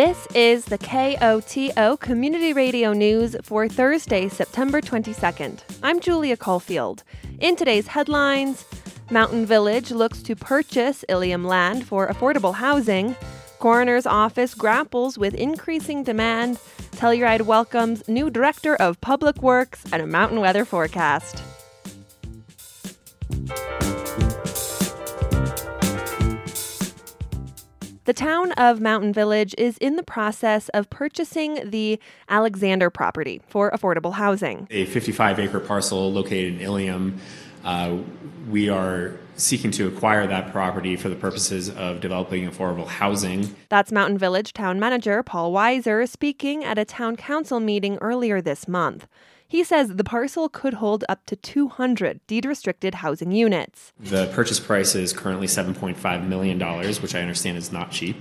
This 0.00 0.26
is 0.34 0.64
the 0.64 0.78
KOTO 0.78 2.00
Community 2.00 2.54
Radio 2.54 2.94
News 2.94 3.36
for 3.42 3.68
Thursday, 3.68 4.30
September 4.30 4.80
22nd. 4.80 5.58
I'm 5.82 6.00
Julia 6.00 6.38
Caulfield. 6.38 7.02
In 7.38 7.54
today's 7.54 7.86
headlines, 7.86 8.64
Mountain 9.10 9.44
Village 9.44 9.90
looks 9.90 10.22
to 10.22 10.34
purchase 10.34 11.04
Ilium 11.10 11.44
land 11.44 11.86
for 11.86 12.08
affordable 12.08 12.54
housing. 12.54 13.14
Coroner's 13.58 14.06
office 14.06 14.54
grapples 14.54 15.18
with 15.18 15.34
increasing 15.34 16.02
demand. 16.02 16.56
Telluride 16.92 17.42
welcomes 17.42 18.08
new 18.08 18.30
director 18.30 18.76
of 18.76 18.98
public 19.02 19.42
works 19.42 19.84
and 19.92 20.00
a 20.00 20.06
mountain 20.06 20.40
weather 20.40 20.64
forecast. 20.64 21.42
The 28.10 28.14
town 28.14 28.50
of 28.54 28.80
Mountain 28.80 29.12
Village 29.12 29.54
is 29.56 29.78
in 29.78 29.94
the 29.94 30.02
process 30.02 30.68
of 30.70 30.90
purchasing 30.90 31.70
the 31.70 32.00
Alexander 32.28 32.90
property 32.90 33.40
for 33.46 33.70
affordable 33.70 34.14
housing. 34.14 34.66
A 34.68 34.86
55 34.86 35.38
acre 35.38 35.60
parcel 35.60 36.12
located 36.12 36.54
in 36.54 36.60
Ilium. 36.60 37.20
Uh, 37.64 37.98
we 38.48 38.68
are 38.68 39.16
seeking 39.36 39.70
to 39.70 39.86
acquire 39.86 40.26
that 40.26 40.50
property 40.50 40.96
for 40.96 41.08
the 41.08 41.14
purposes 41.14 41.70
of 41.70 42.00
developing 42.00 42.50
affordable 42.50 42.88
housing. 42.88 43.54
That's 43.68 43.92
Mountain 43.92 44.18
Village 44.18 44.54
Town 44.54 44.80
Manager 44.80 45.22
Paul 45.22 45.52
Wisor 45.52 46.08
speaking 46.08 46.64
at 46.64 46.78
a 46.78 46.84
town 46.84 47.14
council 47.14 47.60
meeting 47.60 47.96
earlier 48.00 48.42
this 48.42 48.66
month. 48.66 49.06
He 49.50 49.64
says 49.64 49.88
the 49.88 50.04
parcel 50.04 50.48
could 50.48 50.74
hold 50.74 51.04
up 51.08 51.26
to 51.26 51.34
200 51.34 52.24
deed 52.28 52.44
restricted 52.44 52.94
housing 52.94 53.32
units. 53.32 53.92
The 53.98 54.30
purchase 54.32 54.60
price 54.60 54.94
is 54.94 55.12
currently 55.12 55.48
$7.5 55.48 56.28
million, 56.28 56.60
which 57.02 57.16
I 57.16 57.20
understand 57.20 57.58
is 57.58 57.72
not 57.72 57.90
cheap. 57.90 58.16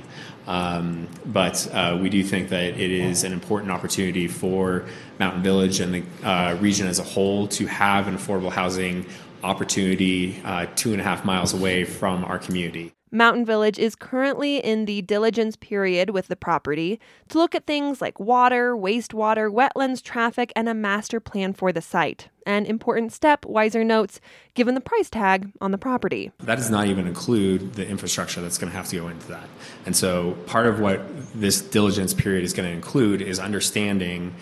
Um, 0.47 1.07
but 1.27 1.71
uh, 1.71 1.99
we 2.01 2.09
do 2.09 2.23
think 2.23 2.49
that 2.49 2.63
it 2.63 2.89
is 2.89 3.23
an 3.23 3.31
important 3.31 3.71
opportunity 3.71 4.27
for 4.27 4.87
Mountain 5.19 5.43
Village 5.43 5.79
and 5.79 5.93
the 5.93 6.27
uh, 6.27 6.55
region 6.55 6.87
as 6.87 6.97
a 6.97 7.03
whole 7.03 7.47
to 7.49 7.67
have 7.67 8.07
an 8.07 8.17
affordable 8.17 8.51
housing 8.51 9.05
opportunity 9.43 10.41
uh, 10.43 10.65
two 10.75 10.93
and 10.93 10.99
a 10.99 11.03
half 11.03 11.23
miles 11.23 11.53
away 11.53 11.83
from 11.83 12.25
our 12.25 12.39
community. 12.39 12.91
Mountain 13.11 13.43
Village 13.43 13.79
is 13.79 13.95
currently 13.95 14.57
in 14.57 14.85
the 14.85 15.01
diligence 15.01 15.55
period 15.55 16.11
with 16.11 16.27
the 16.27 16.35
property 16.35 16.99
to 17.29 17.39
look 17.39 17.55
at 17.55 17.65
things 17.65 18.01
like 18.01 18.19
water, 18.19 18.75
wastewater, 18.75 19.51
wetlands, 19.51 20.03
traffic, 20.03 20.53
and 20.55 20.69
a 20.69 20.75
master 20.75 21.19
plan 21.19 21.53
for 21.53 21.71
the 21.71 21.81
site. 21.81 22.29
An 22.45 22.65
important 22.65 23.11
step, 23.11 23.45
Wisor 23.45 23.83
notes, 23.83 24.19
given 24.53 24.75
the 24.75 24.81
price 24.81 25.09
tag 25.09 25.51
on 25.59 25.71
the 25.71 25.77
property. 25.77 26.31
That 26.39 26.55
does 26.55 26.69
not 26.69 26.87
even 26.87 27.07
include 27.07 27.73
the 27.73 27.87
infrastructure 27.87 28.41
that's 28.41 28.59
going 28.59 28.71
to 28.71 28.77
have 28.77 28.87
to 28.89 28.95
go 28.97 29.07
into 29.07 29.27
that. 29.27 29.49
And 29.85 29.95
so 29.95 30.33
part 30.45 30.67
of 30.67 30.79
what 30.79 31.01
this 31.33 31.61
diligence 31.61 32.13
period 32.13 32.43
is 32.43 32.53
going 32.53 32.69
to 32.69 32.73
include 32.73 33.21
is 33.21 33.39
understanding 33.39 34.35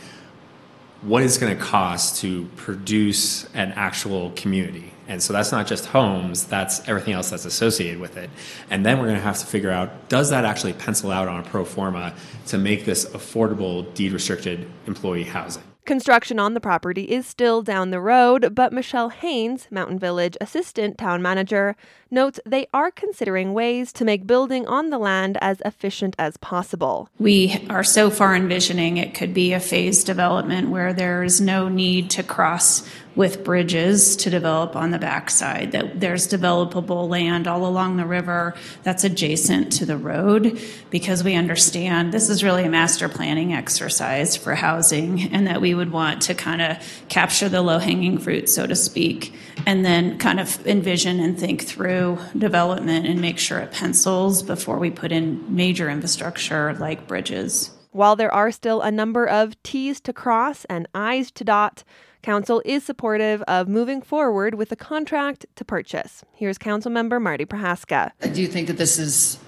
what 1.02 1.24
it's 1.24 1.38
going 1.38 1.56
to 1.56 1.64
cost 1.64 2.22
to 2.22 2.46
produce 2.58 3.46
an 3.54 3.72
actual 3.74 4.32
community. 4.32 4.92
And 5.08 5.24
so 5.24 5.34
that's 5.34 5.52
not 5.52 5.68
just 5.68 5.86
homes, 5.86 6.46
that's 6.46 6.88
everything 6.88 7.14
else 7.14 7.30
that's 7.30 7.46
associated 7.46 8.00
with 8.00 8.18
it. 8.18 8.30
And 8.70 8.86
then 8.86 8.98
we're 8.98 9.06
going 9.06 9.18
to 9.18 9.24
have 9.24 9.40
to 9.40 9.46
figure 9.46 9.72
out 9.72 10.10
does 10.10 10.30
that 10.30 10.46
actually 10.46 10.74
pencil 10.74 11.12
out 11.12 11.28
on 11.28 11.40
a 11.40 11.44
pro 11.44 11.66
forma 11.66 12.14
to 12.48 12.58
make 12.58 12.86
this 12.86 13.06
affordable, 13.06 13.94
deed 13.94 14.12
restricted 14.12 14.68
employee 14.86 15.24
housing? 15.24 15.64
Construction 15.88 16.38
on 16.38 16.54
the 16.54 16.60
property 16.60 17.04
is 17.04 17.26
still 17.26 17.62
down 17.62 17.92
the 17.92 18.02
road, 18.02 18.54
but 18.54 18.74
Michelle 18.74 19.08
Haynes, 19.08 19.70
Mountain 19.72 20.00
Village 20.00 20.36
Assistant 20.42 20.98
Town 20.98 21.22
Manager, 21.22 21.78
notes 22.12 22.42
they 22.46 22.68
are 22.74 22.92
considering 22.92 23.54
ways 23.54 23.94
to 23.94 24.04
make 24.04 24.28
building 24.28 24.68
on 24.68 24.90
the 24.90 24.98
land 24.98 25.38
as 25.40 25.62
efficient 25.64 26.14
as 26.20 26.36
possible. 26.36 27.08
We 27.20 27.66
are 27.70 27.86
so 27.86 28.10
far 28.10 28.36
envisioning 28.36 28.98
it 28.98 29.14
could 29.14 29.34
be 29.34 29.54
a 29.54 29.62
phased 29.62 30.06
development 30.06 30.72
where 30.72 30.92
there 30.92 31.24
is 31.24 31.40
no 31.40 31.70
need 31.70 32.10
to 32.12 32.24
cross 32.24 32.86
with 33.18 33.44
bridges 33.44 34.16
to 34.16 34.30
develop 34.30 34.76
on 34.76 34.92
the 34.92 35.00
backside, 35.00 35.72
that 35.72 36.00
there's 36.00 36.28
developable 36.28 37.10
land 37.10 37.48
all 37.48 37.66
along 37.66 37.98
the 37.98 38.06
river 38.06 38.54
that's 38.84 39.04
adjacent 39.04 39.74
to 39.74 39.88
the 39.88 39.98
road 39.98 40.62
because 40.92 41.24
we 41.24 41.34
understand 41.34 42.14
this 42.14 42.30
is 42.30 42.44
really 42.44 42.64
a 42.64 42.70
master 42.70 43.10
planning 43.10 43.54
exercise 43.54 44.38
for 44.38 44.54
housing 44.54 45.34
and 45.34 45.48
that 45.48 45.60
we 45.60 45.74
would 45.74 45.92
want 45.92 46.22
to 46.22 46.36
kind 46.36 46.62
of 46.62 46.78
capture 47.10 47.50
the 47.50 47.62
low 47.62 47.80
hanging 47.80 48.20
fruit, 48.20 48.48
so 48.48 48.68
to 48.68 48.76
speak, 48.76 49.34
and 49.66 49.84
then 49.84 50.20
kind 50.20 50.40
of 50.40 50.66
envision 50.68 51.20
and 51.20 51.40
think 51.40 51.64
through 51.64 52.20
development 52.38 53.08
and 53.08 53.20
make 53.20 53.40
sure 53.40 53.58
it 53.58 53.72
pencils 53.72 54.44
before 54.44 54.78
we 54.78 54.92
put 54.92 55.12
in 55.12 55.44
major 55.56 55.90
infrastructure 55.90 56.76
like 56.76 57.08
bridges. 57.08 57.72
While 57.92 58.16
there 58.16 58.32
are 58.32 58.52
still 58.52 58.82
a 58.82 58.92
number 58.92 59.26
of 59.28 59.62
T's 59.64 60.00
to 60.02 60.14
cross 60.14 60.66
and 60.66 60.88
I's 60.94 61.32
to 61.32 61.44
dot, 61.44 61.84
Council 62.22 62.62
is 62.66 62.84
supportive 62.84 63.42
of 63.44 63.68
moving 63.68 64.02
forward 64.02 64.56
with 64.56 64.72
a 64.72 64.76
contract 64.76 65.46
to 65.56 65.64
purchase. 65.64 66.24
Here's 66.34 66.58
Council 66.58 66.92
Member 66.92 67.20
Marti 67.20 67.46
Prohaska. 67.46 68.12
I 68.22 68.28
do 68.28 68.48
think 68.48 68.68
that 68.68 68.78
this 68.78 69.00
is 69.00 69.40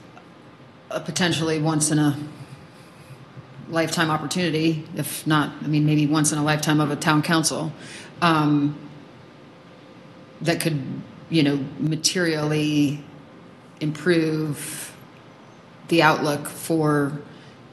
a 0.92 1.00
potentially 1.00 1.60
once 1.60 1.92
in 1.92 2.00
a 2.00 2.18
lifetime 3.70 4.10
opportunity, 4.10 4.88
if 4.96 5.26
not, 5.28 5.52
I 5.62 5.68
mean, 5.68 5.86
maybe 5.86 6.08
once 6.08 6.32
in 6.32 6.38
a 6.40 6.44
lifetime 6.44 6.80
of 6.80 6.90
a 6.92 6.96
town 6.96 7.22
council, 7.22 7.72
um, 8.22 8.78
that 10.42 10.60
could, 10.60 10.82
you 11.30 11.44
know, 11.44 11.64
materially 11.80 13.04
improve 13.80 14.96
the 15.90 16.02
outlook 16.02 16.48
for 16.48 17.22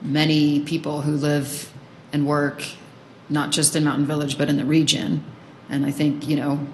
many 0.02 0.60
people 0.60 1.02
who 1.02 1.12
live 1.12 1.72
and 2.12 2.26
work 2.26 2.62
not 3.28 3.50
just 3.50 3.74
in 3.76 3.84
Mountain 3.84 4.06
Village, 4.06 4.38
but 4.38 4.48
in 4.48 4.56
the 4.56 4.64
region. 4.64 5.24
And 5.68 5.84
I 5.84 5.90
think, 5.90 6.28
you 6.28 6.36
know, 6.36 6.66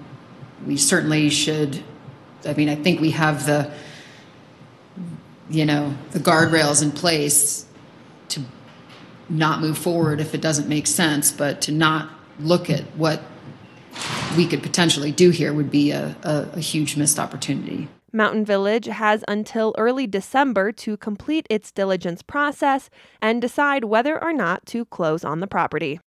we 0.65 0.77
certainly 0.77 1.29
should, 1.29 1.83
I 2.45 2.53
mean, 2.53 2.69
I 2.69 2.75
think 2.75 3.01
we 3.01 3.11
have 3.11 3.45
the, 3.45 3.71
you 5.49 5.65
know, 5.65 5.95
the 6.11 6.19
guardrails 6.19 6.81
in 6.81 6.91
place 6.91 7.65
to 8.29 8.41
not 9.29 9.61
move 9.61 9.77
forward 9.77 10.21
if 10.21 10.33
it 10.33 10.41
doesn't 10.41 10.67
make 10.67 10.87
sense, 10.87 11.31
but 11.31 11.61
to 11.61 11.71
not 11.71 12.09
look 12.39 12.69
at 12.69 12.81
what 12.95 13.21
we 14.37 14.47
could 14.47 14.63
potentially 14.63 15.11
do 15.11 15.29
here 15.29 15.53
would 15.53 15.69
be 15.71 15.91
a, 15.91 16.15
a, 16.23 16.49
a 16.53 16.59
huge 16.59 16.97
missed 16.97 17.19
opportunity. 17.19 17.87
Mountain 18.11 18.45
Village 18.45 18.85
has 18.85 19.23
until 19.27 19.73
early 19.77 20.05
December 20.05 20.71
to 20.71 20.97
complete 20.97 21.47
its 21.49 21.71
diligence 21.71 22.21
process 22.21 22.89
and 23.21 23.41
decide 23.41 23.85
whether 23.85 24.23
or 24.23 24.31
not 24.31 24.65
to 24.67 24.85
close 24.85 25.23
on 25.23 25.39
the 25.39 25.47
property. 25.47 25.99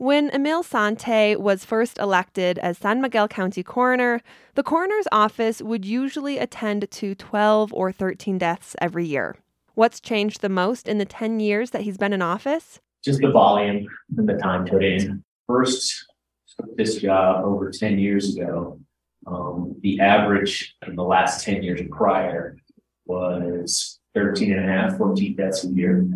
When 0.00 0.30
Emil 0.30 0.62
Sante 0.62 1.36
was 1.36 1.66
first 1.66 1.98
elected 1.98 2.58
as 2.60 2.78
San 2.78 3.02
Miguel 3.02 3.28
County 3.28 3.62
coroner, 3.62 4.22
the 4.54 4.62
coroner's 4.62 5.06
office 5.12 5.60
would 5.60 5.84
usually 5.84 6.38
attend 6.38 6.90
to 6.90 7.14
12 7.14 7.70
or 7.74 7.92
13 7.92 8.38
deaths 8.38 8.74
every 8.80 9.04
year. 9.04 9.36
What's 9.74 10.00
changed 10.00 10.40
the 10.40 10.48
most 10.48 10.88
in 10.88 10.96
the 10.96 11.04
10 11.04 11.38
years 11.38 11.72
that 11.72 11.82
he's 11.82 11.98
been 11.98 12.14
in 12.14 12.22
office? 12.22 12.80
Just 13.04 13.20
the 13.20 13.30
volume 13.30 13.86
and 14.16 14.26
the 14.26 14.38
time 14.38 14.64
put 14.64 14.82
in. 14.82 15.22
First, 15.46 16.06
took 16.56 16.74
this 16.78 16.96
job 16.96 17.44
over 17.44 17.70
10 17.70 17.98
years 17.98 18.34
ago. 18.34 18.80
Um, 19.26 19.76
the 19.82 20.00
average 20.00 20.76
in 20.86 20.96
the 20.96 21.04
last 21.04 21.44
10 21.44 21.62
years 21.62 21.82
prior 21.90 22.56
was 23.04 24.00
13 24.14 24.54
and 24.54 24.64
a 24.64 24.72
half, 24.72 24.96
14 24.96 25.36
deaths 25.36 25.64
a 25.64 25.68
year 25.68 26.08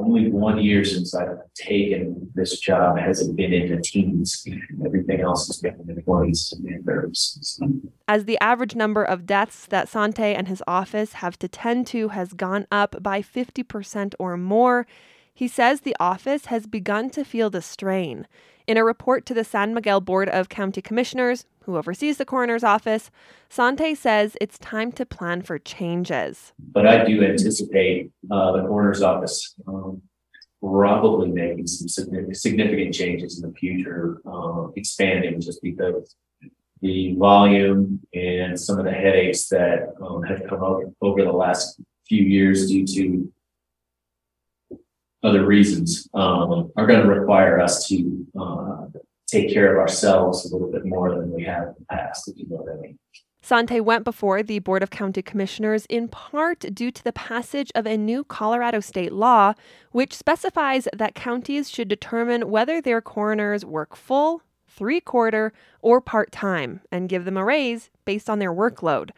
only 0.00 0.30
one 0.30 0.58
year 0.58 0.84
since 0.84 1.14
I've 1.14 1.38
taken 1.54 2.30
this 2.34 2.58
job 2.58 2.98
has 2.98 3.20
it 3.20 3.36
been 3.36 3.52
in 3.52 3.74
the 3.74 3.82
teens. 3.82 4.44
Everything 4.84 5.20
else 5.20 5.46
has 5.46 5.58
been 5.58 5.76
in 5.80 5.94
the 5.94 6.02
twenties 6.02 6.52
and 6.52 6.84
thirties. 6.84 7.60
As 8.08 8.24
the 8.24 8.38
average 8.40 8.74
number 8.74 9.04
of 9.04 9.26
deaths 9.26 9.66
that 9.66 9.88
Sante 9.88 10.34
and 10.34 10.48
his 10.48 10.62
office 10.66 11.14
have 11.14 11.38
to 11.40 11.48
tend 11.48 11.86
to 11.88 12.08
has 12.08 12.32
gone 12.32 12.66
up 12.72 13.02
by 13.02 13.22
50% 13.22 14.14
or 14.18 14.36
more, 14.36 14.86
he 15.32 15.48
says 15.48 15.80
the 15.80 15.96
office 16.00 16.46
has 16.46 16.66
begun 16.66 17.10
to 17.10 17.24
feel 17.24 17.50
the 17.50 17.62
strain. 17.62 18.26
In 18.66 18.76
a 18.76 18.84
report 18.84 19.26
to 19.26 19.34
the 19.34 19.44
San 19.44 19.74
Miguel 19.74 20.00
Board 20.00 20.28
of 20.28 20.48
County 20.48 20.82
Commissioners, 20.82 21.46
who 21.64 21.76
oversees 21.76 22.16
the 22.16 22.24
coroner's 22.24 22.64
office, 22.64 23.10
Sante 23.48 23.94
says 23.94 24.36
it's 24.40 24.58
time 24.58 24.92
to 24.92 25.06
plan 25.06 25.42
for 25.42 25.58
changes. 25.58 26.52
But 26.58 26.86
I 26.86 27.04
do 27.04 27.22
anticipate 27.22 28.10
uh, 28.30 28.52
the 28.52 28.62
coroner's 28.66 29.02
office 29.02 29.54
um, 29.66 30.02
probably 30.62 31.28
making 31.28 31.66
some 31.66 31.88
significant 32.32 32.94
changes 32.94 33.42
in 33.42 33.50
the 33.50 33.56
future, 33.56 34.20
uh, 34.26 34.68
expanding 34.76 35.40
just 35.40 35.62
because 35.62 36.14
the 36.82 37.14
volume 37.16 38.00
and 38.14 38.58
some 38.58 38.78
of 38.78 38.84
the 38.84 38.92
headaches 38.92 39.48
that 39.48 39.94
um, 40.02 40.22
have 40.22 40.46
come 40.48 40.62
up 40.62 40.80
over 41.00 41.22
the 41.24 41.32
last 41.32 41.80
few 42.08 42.22
years 42.22 42.68
due 42.68 42.86
to 42.86 43.32
other 45.22 45.44
reasons 45.44 46.08
um, 46.14 46.72
are 46.76 46.86
going 46.86 47.02
to 47.02 47.08
require 47.08 47.60
us 47.60 47.86
to 47.88 48.26
uh, 48.38 48.86
take 49.30 49.52
care 49.52 49.72
of 49.72 49.78
ourselves 49.78 50.44
a 50.44 50.54
little 50.54 50.70
bit 50.70 50.84
more 50.84 51.10
than 51.14 51.32
we 51.32 51.44
have 51.44 51.68
in 51.68 51.74
the 51.78 51.84
past, 51.86 52.28
if 52.28 52.36
you 52.38 52.46
know 52.48 52.56
what 52.56 52.72
I 52.72 52.80
mean. 52.80 52.98
Sante 53.42 53.80
went 53.80 54.04
before 54.04 54.42
the 54.42 54.58
Board 54.58 54.82
of 54.82 54.90
County 54.90 55.22
Commissioners 55.22 55.86
in 55.86 56.08
part 56.08 56.60
due 56.74 56.90
to 56.90 57.02
the 57.02 57.12
passage 57.12 57.72
of 57.74 57.86
a 57.86 57.96
new 57.96 58.22
Colorado 58.22 58.80
state 58.80 59.12
law, 59.12 59.54
which 59.92 60.14
specifies 60.14 60.86
that 60.92 61.14
counties 61.14 61.70
should 61.70 61.88
determine 61.88 62.50
whether 62.50 62.80
their 62.80 63.00
coroners 63.00 63.64
work 63.64 63.96
full, 63.96 64.42
three 64.68 65.00
quarter, 65.00 65.52
or 65.80 66.00
part 66.00 66.30
time 66.30 66.80
and 66.92 67.08
give 67.08 67.24
them 67.24 67.38
a 67.38 67.44
raise 67.44 67.90
based 68.04 68.28
on 68.28 68.38
their 68.40 68.52
workload. 68.52 69.10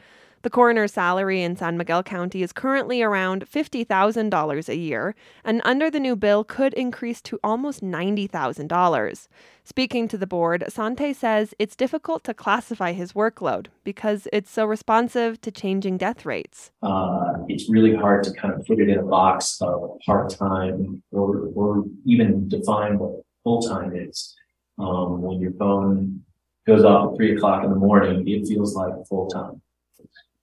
The 0.43 0.51
coroner's 0.51 0.93
salary 0.93 1.41
in 1.41 1.55
San 1.55 1.77
Miguel 1.77 2.03
County 2.03 2.43
is 2.43 2.53
currently 2.53 3.01
around 3.01 3.49
$50,000 3.49 4.69
a 4.69 4.77
year, 4.77 5.15
and 5.45 5.63
under 5.65 5.89
the 5.89 6.01
new 6.01 6.17
bill 6.17 6.43
could 6.43 6.75
increase 6.75 7.23
to 7.23 7.39
almost 7.45 7.81
$90,000. 7.81 9.29
Speaking 9.63 10.09
to 10.09 10.19
the 10.19 10.27
board, 10.27 10.65
Sante 10.69 11.13
says 11.13 11.55
it's 11.61 11.77
difficult 11.77 12.25
to 12.25 12.35
classify 12.35 12.91
his 12.93 13.13
workload 13.13 13.69
because 13.85 14.27
it's 14.33 14.51
so 14.51 14.65
responsive 14.65 15.41
to 15.43 15.53
changing 15.53 15.97
death 15.97 16.27
rates. 16.27 16.73
Uh, 16.83 17.35
it's 17.47 17.71
really 17.71 17.95
hard 17.95 18.25
to 18.25 18.33
kind 18.33 18.53
of 18.53 18.67
put 18.67 18.81
it 18.81 18.89
in 18.89 18.99
a 18.99 19.05
box 19.05 19.63
of 19.63 20.01
part-time 20.05 21.05
or, 21.13 21.51
or 21.55 21.85
even 22.05 22.49
define 22.49 22.99
what 22.99 23.23
full-time 23.45 23.95
is. 23.95 24.35
Um, 24.77 25.23
when 25.23 25.41
your 25.41 25.53
phone 25.53 26.25
goes 26.67 26.83
off 26.83 27.13
at 27.13 27.17
three 27.17 27.37
o'clock 27.37 27.63
in 27.63 27.71
the 27.71 27.77
morning, 27.77 28.27
it 28.27 28.49
feels 28.49 28.75
like 28.75 28.93
full-time. 29.09 29.63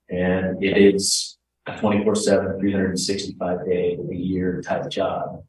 And 0.10 0.64
it 0.64 0.78
is 0.78 1.38
a 1.68 1.78
24 1.78 2.16
7, 2.16 2.60
365 2.60 3.66
day 3.66 3.98
a 4.12 4.16
year 4.16 4.62
type 4.62 4.90
job 4.90 5.44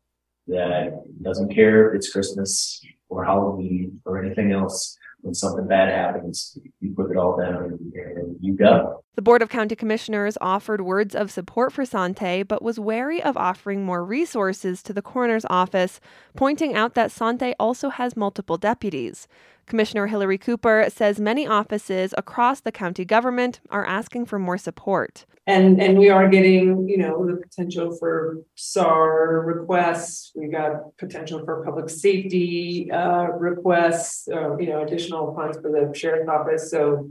that 0.46 1.02
doesn't 1.22 1.54
care 1.54 1.90
if 1.90 1.96
it's 1.96 2.12
Christmas 2.12 2.84
or 3.08 3.24
Halloween 3.24 4.00
or 4.04 4.22
anything 4.22 4.52
else. 4.52 4.96
When 5.22 5.34
something 5.34 5.66
bad 5.66 5.88
happens, 5.88 6.58
you 6.80 6.94
put 6.94 7.10
it 7.10 7.16
all 7.16 7.38
down 7.38 7.78
and 7.94 8.36
you 8.40 8.54
go. 8.54 9.04
The 9.20 9.24
Board 9.24 9.42
of 9.42 9.50
County 9.50 9.76
Commissioners 9.76 10.38
offered 10.40 10.80
words 10.80 11.14
of 11.14 11.30
support 11.30 11.74
for 11.74 11.84
Sante, 11.84 12.42
but 12.42 12.62
was 12.62 12.80
wary 12.80 13.22
of 13.22 13.36
offering 13.36 13.84
more 13.84 14.02
resources 14.02 14.82
to 14.84 14.94
the 14.94 15.02
coroner's 15.02 15.44
office, 15.50 16.00
pointing 16.36 16.74
out 16.74 16.94
that 16.94 17.12
Sante 17.12 17.54
also 17.60 17.90
has 17.90 18.16
multiple 18.16 18.56
deputies. 18.56 19.28
Commissioner 19.66 20.06
Hilary 20.06 20.38
Cooper 20.38 20.86
says 20.88 21.20
many 21.20 21.46
offices 21.46 22.14
across 22.16 22.60
the 22.60 22.72
county 22.72 23.04
government 23.04 23.60
are 23.68 23.84
asking 23.84 24.24
for 24.24 24.38
more 24.38 24.56
support. 24.56 25.26
And, 25.46 25.82
and 25.82 25.98
we 25.98 26.08
are 26.08 26.26
getting, 26.26 26.88
you 26.88 26.96
know, 26.96 27.26
the 27.26 27.36
potential 27.36 27.94
for 27.98 28.38
SAR 28.54 29.42
requests. 29.44 30.32
We 30.34 30.48
got 30.48 30.96
potential 30.96 31.44
for 31.44 31.62
public 31.62 31.90
safety, 31.90 32.90
uh, 32.90 33.32
requests, 33.32 34.28
uh, 34.32 34.56
you 34.56 34.70
know, 34.70 34.82
additional 34.82 35.34
funds 35.34 35.58
for 35.58 35.70
the 35.70 35.94
sheriff's 35.94 36.26
office. 36.26 36.70
So, 36.70 37.10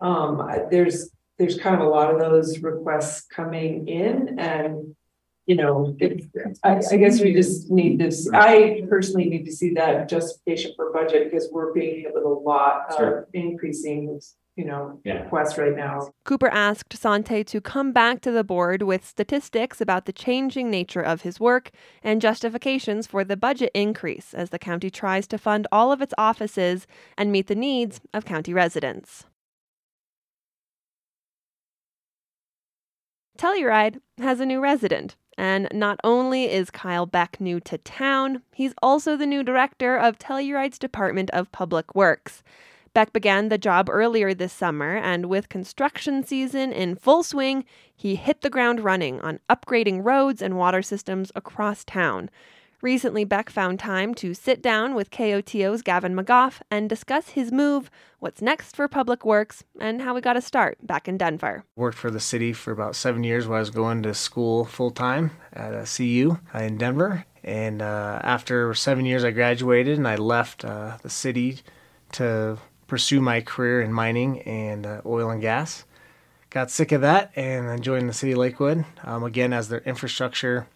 um, 0.00 0.50
there's, 0.70 1.10
there's 1.38 1.58
kind 1.58 1.74
of 1.74 1.82
a 1.82 1.88
lot 1.88 2.12
of 2.12 2.18
those 2.20 2.58
requests 2.60 3.26
coming 3.26 3.88
in 3.88 4.38
and, 4.38 4.94
you 5.46 5.54
know, 5.54 5.94
it, 6.00 6.24
I, 6.64 6.80
I 6.90 6.96
guess 6.96 7.20
we 7.20 7.32
just 7.32 7.70
need 7.70 8.00
this, 8.00 8.28
I 8.32 8.82
personally 8.88 9.28
need 9.28 9.44
to 9.44 9.52
see 9.52 9.74
that 9.74 10.08
justification 10.08 10.72
for 10.76 10.92
budget 10.92 11.30
because 11.30 11.48
we're 11.52 11.72
being 11.72 12.00
hit 12.00 12.14
with 12.14 12.24
a 12.24 12.28
lot 12.28 12.86
of 12.90 12.96
Sure. 12.96 13.28
increasing, 13.32 14.18
you 14.56 14.64
know, 14.64 14.98
Yeah. 15.04 15.22
requests 15.24 15.56
right 15.58 15.76
now. 15.76 16.08
Cooper 16.24 16.48
asked 16.48 16.96
Sante 16.96 17.44
to 17.44 17.60
come 17.60 17.92
back 17.92 18.22
to 18.22 18.32
the 18.32 18.42
board 18.42 18.82
with 18.82 19.04
statistics 19.06 19.80
about 19.80 20.06
the 20.06 20.12
changing 20.12 20.70
nature 20.70 21.02
of 21.02 21.20
his 21.22 21.38
work 21.38 21.70
and 22.02 22.20
justifications 22.22 23.06
for 23.06 23.22
the 23.22 23.36
budget 23.36 23.70
increase 23.74 24.32
as 24.34 24.50
the 24.50 24.58
county 24.58 24.90
tries 24.90 25.26
to 25.28 25.38
fund 25.38 25.68
all 25.70 25.92
of 25.92 26.00
its 26.02 26.14
offices 26.18 26.86
and 27.16 27.30
meet 27.30 27.46
the 27.46 27.54
needs 27.54 28.00
of 28.14 28.24
county 28.24 28.52
residents. 28.54 29.26
Telluride 33.36 34.00
has 34.18 34.40
a 34.40 34.46
new 34.46 34.60
resident, 34.60 35.16
and 35.36 35.68
not 35.72 36.00
only 36.02 36.50
is 36.50 36.70
Kyle 36.70 37.06
Beck 37.06 37.40
new 37.40 37.60
to 37.60 37.78
town, 37.78 38.42
he's 38.54 38.72
also 38.82 39.16
the 39.16 39.26
new 39.26 39.42
director 39.42 39.96
of 39.96 40.18
Telluride's 40.18 40.78
Department 40.78 41.30
of 41.30 41.52
Public 41.52 41.94
Works. 41.94 42.42
Beck 42.94 43.12
began 43.12 43.50
the 43.50 43.58
job 43.58 43.90
earlier 43.90 44.32
this 44.32 44.54
summer, 44.54 44.96
and 44.96 45.26
with 45.26 45.50
construction 45.50 46.24
season 46.24 46.72
in 46.72 46.96
full 46.96 47.22
swing, 47.22 47.66
he 47.94 48.16
hit 48.16 48.40
the 48.40 48.48
ground 48.48 48.80
running 48.80 49.20
on 49.20 49.40
upgrading 49.50 50.02
roads 50.02 50.40
and 50.40 50.56
water 50.56 50.80
systems 50.80 51.30
across 51.34 51.84
town. 51.84 52.30
Recently, 52.82 53.24
Beck 53.24 53.48
found 53.48 53.78
time 53.78 54.14
to 54.16 54.34
sit 54.34 54.60
down 54.60 54.94
with 54.94 55.10
KOTO's 55.10 55.80
Gavin 55.80 56.14
McGough 56.14 56.60
and 56.70 56.90
discuss 56.90 57.30
his 57.30 57.50
move, 57.50 57.90
what's 58.18 58.42
next 58.42 58.76
for 58.76 58.86
Public 58.86 59.24
Works, 59.24 59.64
and 59.80 60.02
how 60.02 60.14
he 60.14 60.20
got 60.20 60.36
a 60.36 60.42
start 60.42 60.86
back 60.86 61.08
in 61.08 61.16
Denver. 61.16 61.64
Worked 61.74 61.96
for 61.96 62.10
the 62.10 62.20
city 62.20 62.52
for 62.52 62.72
about 62.72 62.94
seven 62.94 63.24
years 63.24 63.46
while 63.46 63.56
I 63.56 63.60
was 63.60 63.70
going 63.70 64.02
to 64.02 64.12
school 64.12 64.66
full 64.66 64.90
time 64.90 65.30
at 65.54 65.72
a 65.72 65.86
CU 65.86 66.38
in 66.54 66.76
Denver. 66.76 67.24
And 67.42 67.80
uh, 67.80 68.20
after 68.22 68.74
seven 68.74 69.06
years, 69.06 69.24
I 69.24 69.30
graduated 69.30 69.96
and 69.96 70.06
I 70.06 70.16
left 70.16 70.62
uh, 70.62 70.98
the 71.00 71.10
city 71.10 71.60
to 72.12 72.58
pursue 72.88 73.22
my 73.22 73.40
career 73.40 73.80
in 73.80 73.90
mining 73.90 74.42
and 74.42 74.84
uh, 74.84 75.00
oil 75.06 75.30
and 75.30 75.40
gas. 75.40 75.86
Got 76.50 76.70
sick 76.70 76.92
of 76.92 77.00
that 77.00 77.32
and 77.36 77.82
joined 77.82 78.08
the 78.08 78.12
city 78.12 78.32
of 78.32 78.38
Lakewood 78.38 78.84
um, 79.02 79.24
again 79.24 79.54
as 79.54 79.68
their 79.68 79.80
infrastructure 79.80 80.66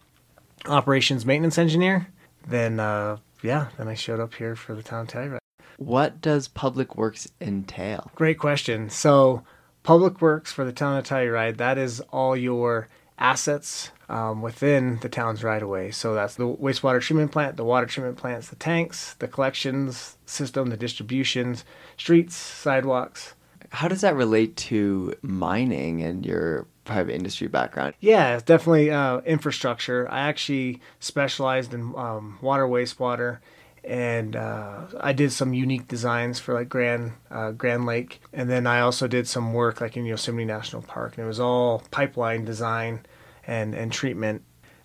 operations 0.65 1.25
maintenance 1.25 1.57
engineer. 1.57 2.07
Then, 2.47 2.79
uh, 2.79 3.17
yeah, 3.41 3.67
then 3.77 3.87
I 3.87 3.93
showed 3.93 4.19
up 4.19 4.33
here 4.35 4.55
for 4.55 4.75
the 4.75 4.83
town 4.83 5.01
of 5.01 5.07
Telluride. 5.07 5.39
What 5.77 6.21
does 6.21 6.47
public 6.47 6.95
works 6.95 7.27
entail? 7.39 8.11
Great 8.15 8.37
question. 8.37 8.89
So, 8.89 9.43
Public 9.83 10.21
Works 10.21 10.51
for 10.51 10.63
the 10.63 10.71
town 10.71 10.97
of 10.97 11.05
Telluride, 11.05 11.57
that 11.57 11.79
is 11.79 12.01
all 12.11 12.37
your 12.37 12.87
assets 13.17 13.91
um, 14.09 14.43
within 14.43 14.99
the 15.01 15.09
town's 15.09 15.43
right 15.43 15.61
of 15.61 15.69
way. 15.69 15.89
So, 15.89 16.13
that's 16.13 16.35
the 16.35 16.47
wastewater 16.47 17.01
treatment 17.01 17.31
plant, 17.31 17.57
the 17.57 17.63
water 17.63 17.87
treatment 17.87 18.17
plants, 18.17 18.49
the 18.49 18.55
tanks, 18.57 19.15
the 19.15 19.27
collections 19.27 20.17
system, 20.25 20.69
the 20.69 20.77
distributions, 20.77 21.65
streets, 21.97 22.35
sidewalks. 22.35 23.33
How 23.71 23.87
does 23.87 24.01
that 24.01 24.15
relate 24.15 24.55
to 24.57 25.15
mining 25.23 26.03
and 26.03 26.25
your 26.25 26.67
private 26.85 27.15
industry 27.15 27.47
background? 27.47 27.93
Yeah, 27.99 28.39
definitely 28.43 28.91
uh, 28.91 29.19
infrastructure. 29.19 30.09
I 30.11 30.21
actually 30.21 30.81
specialized 30.99 31.73
in 31.73 31.93
um, 31.95 32.39
water, 32.41 32.67
wastewater, 32.67 33.39
and 33.83 34.35
uh, 34.35 34.85
I 34.99 35.13
did 35.13 35.31
some 35.31 35.53
unique 35.53 35.87
designs 35.87 36.39
for 36.39 36.53
like 36.53 36.69
Grand 36.69 37.13
uh, 37.29 37.51
Grand 37.51 37.85
Lake, 37.85 38.21
and 38.33 38.49
then 38.49 38.67
I 38.67 38.81
also 38.81 39.07
did 39.07 39.27
some 39.27 39.53
work 39.53 39.81
like 39.81 39.97
in 39.97 40.05
Yosemite 40.05 40.45
National 40.45 40.81
Park, 40.81 41.17
and 41.17 41.25
it 41.25 41.27
was 41.27 41.39
all 41.39 41.83
pipeline 41.91 42.45
design 42.45 43.05
and 43.45 43.73
and 43.73 43.91
treatment. 43.91 44.43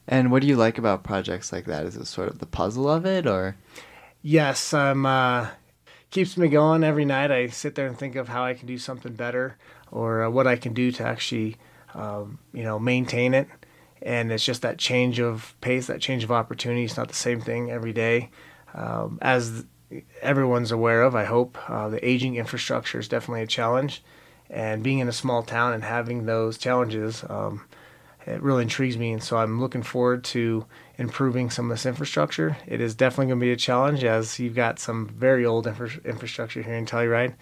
And 0.08 0.30
what 0.30 0.40
do 0.42 0.48
you 0.48 0.56
like 0.56 0.78
about 0.78 1.02
projects 1.02 1.52
like 1.52 1.64
that? 1.66 1.84
Is 1.84 1.96
it 1.96 2.06
sort 2.06 2.28
of 2.28 2.38
the 2.38 2.46
puzzle 2.46 2.88
of 2.88 3.04
it, 3.04 3.26
or 3.26 3.56
Yes, 4.22 4.72
um, 4.72 5.06
uh, 5.06 5.48
keeps 6.10 6.36
me 6.36 6.48
going 6.48 6.82
every 6.82 7.04
night. 7.04 7.30
I 7.30 7.46
sit 7.46 7.74
there 7.74 7.86
and 7.86 7.96
think 7.96 8.16
of 8.16 8.28
how 8.28 8.44
I 8.44 8.54
can 8.54 8.66
do 8.66 8.78
something 8.78 9.12
better, 9.12 9.56
or 9.92 10.24
uh, 10.24 10.30
what 10.30 10.46
I 10.48 10.56
can 10.56 10.72
do 10.72 10.90
to 10.92 11.04
actually, 11.04 11.56
um, 11.96 12.38
you 12.52 12.62
know, 12.62 12.78
maintain 12.78 13.34
it. 13.34 13.48
And 14.02 14.30
it's 14.30 14.44
just 14.44 14.62
that 14.62 14.78
change 14.78 15.18
of 15.18 15.56
pace, 15.60 15.86
that 15.88 16.00
change 16.00 16.22
of 16.22 16.30
opportunity. 16.30 16.84
It's 16.84 16.96
not 16.96 17.08
the 17.08 17.14
same 17.14 17.40
thing 17.40 17.70
every 17.70 17.92
day. 17.92 18.30
Um, 18.74 19.18
as 19.22 19.64
everyone's 20.20 20.70
aware 20.70 21.02
of, 21.02 21.16
I 21.16 21.24
hope 21.24 21.58
uh, 21.68 21.88
the 21.88 22.06
aging 22.06 22.36
infrastructure 22.36 23.00
is 23.00 23.08
definitely 23.08 23.42
a 23.42 23.46
challenge. 23.46 24.04
And 24.50 24.82
being 24.82 25.00
in 25.00 25.08
a 25.08 25.12
small 25.12 25.42
town 25.42 25.72
and 25.72 25.82
having 25.82 26.26
those 26.26 26.58
challenges, 26.58 27.24
um, 27.28 27.64
it 28.26 28.42
really 28.42 28.62
intrigues 28.62 28.98
me. 28.98 29.12
And 29.12 29.22
so 29.22 29.38
I'm 29.38 29.60
looking 29.60 29.82
forward 29.82 30.22
to 30.24 30.66
improving 30.98 31.50
some 31.50 31.70
of 31.70 31.76
this 31.76 31.86
infrastructure. 31.86 32.56
It 32.66 32.80
is 32.80 32.94
definitely 32.94 33.26
going 33.26 33.40
to 33.40 33.46
be 33.46 33.52
a 33.52 33.56
challenge 33.56 34.04
as 34.04 34.38
you've 34.38 34.54
got 34.54 34.78
some 34.78 35.08
very 35.08 35.44
old 35.46 35.66
infra- 35.66 36.00
infrastructure 36.04 36.62
here 36.62 36.74
in 36.74 36.86
Telluride. 36.86 37.34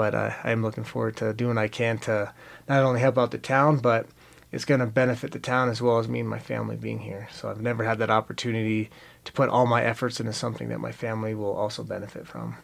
But 0.00 0.14
uh, 0.14 0.32
I'm 0.44 0.62
looking 0.62 0.84
forward 0.84 1.18
to 1.18 1.34
doing 1.34 1.56
what 1.56 1.62
I 1.62 1.68
can 1.68 1.98
to 1.98 2.32
not 2.66 2.82
only 2.82 3.00
help 3.00 3.18
out 3.18 3.32
the 3.32 3.36
town, 3.36 3.80
but 3.80 4.06
it's 4.50 4.64
going 4.64 4.80
to 4.80 4.86
benefit 4.86 5.32
the 5.32 5.38
town 5.38 5.68
as 5.68 5.82
well 5.82 5.98
as 5.98 6.08
me 6.08 6.20
and 6.20 6.28
my 6.28 6.38
family 6.38 6.74
being 6.74 7.00
here. 7.00 7.28
So 7.30 7.50
I've 7.50 7.60
never 7.60 7.84
had 7.84 7.98
that 7.98 8.08
opportunity 8.08 8.88
to 9.26 9.32
put 9.32 9.50
all 9.50 9.66
my 9.66 9.82
efforts 9.82 10.18
into 10.18 10.32
something 10.32 10.70
that 10.70 10.80
my 10.80 10.90
family 10.90 11.34
will 11.34 11.52
also 11.52 11.82
benefit 11.82 12.26
from. 12.26 12.56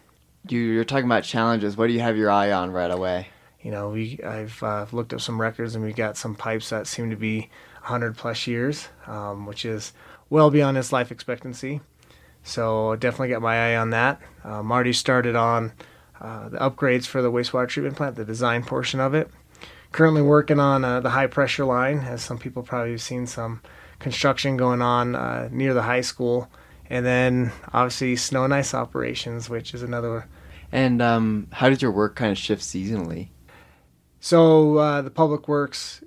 you, 0.48 0.60
you're 0.60 0.82
talking 0.82 1.04
about 1.04 1.24
challenges? 1.24 1.76
What 1.76 1.88
do 1.88 1.92
you 1.92 2.00
have 2.00 2.16
your 2.16 2.30
eye 2.30 2.52
on 2.52 2.70
right 2.70 2.90
away? 2.90 3.28
You 3.60 3.70
know, 3.70 3.90
we 3.90 4.18
I've 4.24 4.62
uh, 4.62 4.86
looked 4.90 5.12
up 5.12 5.20
some 5.20 5.38
records 5.38 5.74
and 5.74 5.84
we've 5.84 5.94
got 5.94 6.16
some 6.16 6.36
pipes 6.36 6.70
that 6.70 6.86
seem 6.86 7.10
to 7.10 7.16
be 7.16 7.50
100 7.82 8.16
plus 8.16 8.46
years, 8.46 8.88
um, 9.06 9.44
which 9.44 9.66
is 9.66 9.92
well 10.30 10.50
beyond 10.50 10.78
its 10.78 10.90
life 10.90 11.12
expectancy. 11.12 11.82
So 12.44 12.96
definitely 12.96 13.28
got 13.28 13.42
my 13.42 13.72
eye 13.72 13.76
on 13.76 13.90
that. 13.90 14.22
Um, 14.42 14.72
already 14.72 14.94
started 14.94 15.36
on 15.36 15.74
uh, 16.20 16.48
the 16.48 16.58
upgrades 16.58 17.06
for 17.06 17.22
the 17.22 17.30
wastewater 17.30 17.68
treatment 17.68 17.96
plant, 17.96 18.16
the 18.16 18.24
design 18.24 18.64
portion 18.64 19.00
of 19.00 19.14
it. 19.14 19.30
Currently 19.92 20.22
working 20.22 20.60
on 20.60 20.84
uh, 20.84 21.00
the 21.00 21.10
high 21.10 21.26
pressure 21.26 21.64
line, 21.64 22.00
as 22.00 22.22
some 22.22 22.38
people 22.38 22.62
probably 22.62 22.92
have 22.92 23.02
seen 23.02 23.26
some 23.26 23.62
construction 23.98 24.56
going 24.56 24.82
on 24.82 25.14
uh, 25.14 25.48
near 25.50 25.74
the 25.74 25.82
high 25.82 26.00
school, 26.00 26.50
and 26.90 27.04
then 27.04 27.52
obviously 27.72 28.16
snow 28.16 28.44
and 28.44 28.52
ice 28.52 28.74
operations, 28.74 29.48
which 29.48 29.74
is 29.74 29.82
another 29.82 30.28
And 30.72 31.00
um, 31.00 31.48
how 31.52 31.68
does 31.68 31.80
your 31.80 31.92
work 31.92 32.16
kind 32.16 32.32
of 32.32 32.38
shift 32.38 32.62
seasonally? 32.62 33.28
So 34.20 34.78
uh, 34.78 35.02
the 35.02 35.10
public 35.10 35.46
works, 35.46 36.02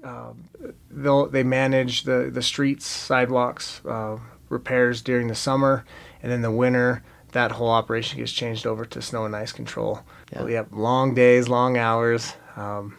they'll 0.92 1.28
they 1.28 1.44
manage 1.44 2.04
the 2.04 2.30
the 2.32 2.42
streets, 2.42 2.86
sidewalks, 2.86 3.82
uh, 3.86 4.18
repairs 4.50 5.02
during 5.02 5.28
the 5.28 5.36
summer, 5.36 5.86
and 6.22 6.32
in 6.32 6.42
the 6.42 6.52
winter 6.52 7.04
that 7.32 7.52
whole 7.52 7.70
operation 7.70 8.20
gets 8.20 8.32
changed 8.32 8.66
over 8.66 8.86
to 8.86 9.02
snow 9.02 9.26
and 9.26 9.36
ice 9.36 9.52
control. 9.52 10.02
Yeah. 10.32 10.44
We 10.44 10.54
have 10.54 10.72
long 10.74 11.14
days, 11.14 11.48
long 11.48 11.78
hours, 11.78 12.34
um, 12.56 12.98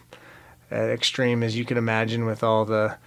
extreme 0.71 1.43
as 1.43 1.55
you 1.57 1.65
can 1.65 1.77
imagine 1.77 2.25
with 2.25 2.43
all 2.43 2.65
the 2.65 2.97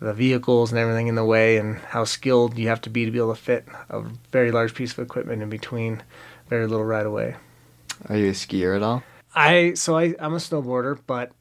the 0.00 0.12
vehicles 0.12 0.72
and 0.72 0.78
everything 0.78 1.06
in 1.06 1.14
the 1.14 1.24
way, 1.24 1.56
and 1.56 1.76
how 1.76 2.04
skilled 2.04 2.58
you 2.58 2.68
have 2.68 2.80
to 2.80 2.90
be 2.90 3.04
to 3.04 3.10
be 3.10 3.18
able 3.18 3.34
to 3.34 3.40
fit 3.40 3.64
a 3.88 4.02
very 4.32 4.50
large 4.50 4.74
piece 4.74 4.92
of 4.92 4.98
equipment 4.98 5.40
in 5.40 5.48
between 5.48 6.02
very 6.48 6.66
little 6.66 6.84
right 6.84 7.06
away. 7.06 7.36
Are 8.08 8.16
you 8.16 8.28
a 8.28 8.32
skier 8.32 8.76
at 8.76 8.82
all? 8.82 9.02
I 9.34 9.74
so 9.74 9.96
I, 9.96 10.14
I'm 10.18 10.34
a 10.34 10.38
snowboarder, 10.38 10.98
but 11.06 11.32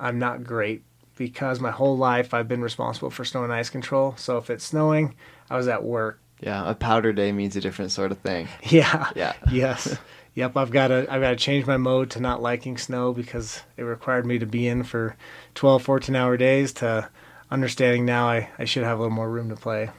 I'm 0.00 0.18
not 0.18 0.44
great 0.44 0.82
because 1.16 1.60
my 1.60 1.70
whole 1.70 1.96
life 1.96 2.32
I've 2.32 2.48
been 2.48 2.62
responsible 2.62 3.10
for 3.10 3.24
snow 3.24 3.44
and 3.44 3.52
ice 3.52 3.68
control. 3.68 4.14
So 4.16 4.38
if 4.38 4.48
it's 4.48 4.64
snowing, 4.64 5.14
I 5.50 5.56
was 5.56 5.68
at 5.68 5.82
work. 5.82 6.20
Yeah, 6.40 6.68
a 6.70 6.74
powder 6.74 7.12
day 7.12 7.32
means 7.32 7.56
a 7.56 7.60
different 7.60 7.90
sort 7.90 8.12
of 8.12 8.18
thing. 8.18 8.48
Yeah. 8.62 9.10
Yeah. 9.14 9.32
yes. 9.50 9.98
Yep. 10.34 10.56
I've 10.56 10.70
got 10.70 10.88
to 10.88 11.06
I've 11.10 11.20
got 11.20 11.30
to 11.30 11.36
change 11.36 11.66
my 11.66 11.76
mode 11.76 12.10
to 12.10 12.20
not 12.20 12.40
liking 12.42 12.78
snow 12.78 13.12
because 13.12 13.62
it 13.76 13.82
required 13.82 14.26
me 14.26 14.38
to 14.38 14.46
be 14.46 14.68
in 14.68 14.84
for 14.84 15.16
12, 15.54 15.82
14 15.82 16.14
hour 16.14 16.36
days 16.36 16.72
to 16.74 17.08
understanding 17.50 18.04
now 18.04 18.28
I, 18.28 18.50
I 18.58 18.64
should 18.64 18.84
have 18.84 18.98
a 18.98 19.02
little 19.02 19.14
more 19.16 19.30
room 19.30 19.48
to 19.48 19.56
play. 19.56 19.90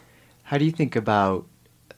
How 0.43 0.58
do 0.58 0.65
you 0.65 0.72
think 0.72 0.96
about 0.96 1.46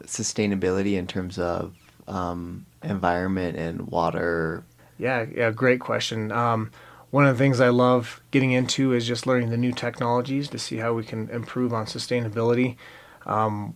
sustainability 0.05 0.93
in 0.93 1.07
terms 1.07 1.37
of 1.37 1.75
um, 2.07 2.65
environment 2.83 3.57
and 3.57 3.87
water? 3.87 4.63
Yeah, 4.97 5.25
yeah, 5.33 5.51
great 5.51 5.79
question. 5.79 6.31
Um, 6.31 6.71
one 7.11 7.25
of 7.25 7.37
the 7.37 7.43
things 7.43 7.59
I 7.59 7.69
love 7.69 8.21
getting 8.31 8.51
into 8.51 8.93
is 8.93 9.05
just 9.05 9.27
learning 9.27 9.49
the 9.49 9.57
new 9.57 9.71
technologies 9.71 10.47
to 10.49 10.59
see 10.59 10.77
how 10.77 10.93
we 10.93 11.03
can 11.03 11.29
improve 11.29 11.73
on 11.73 11.85
sustainability. 11.85 12.77
Um, 13.25 13.75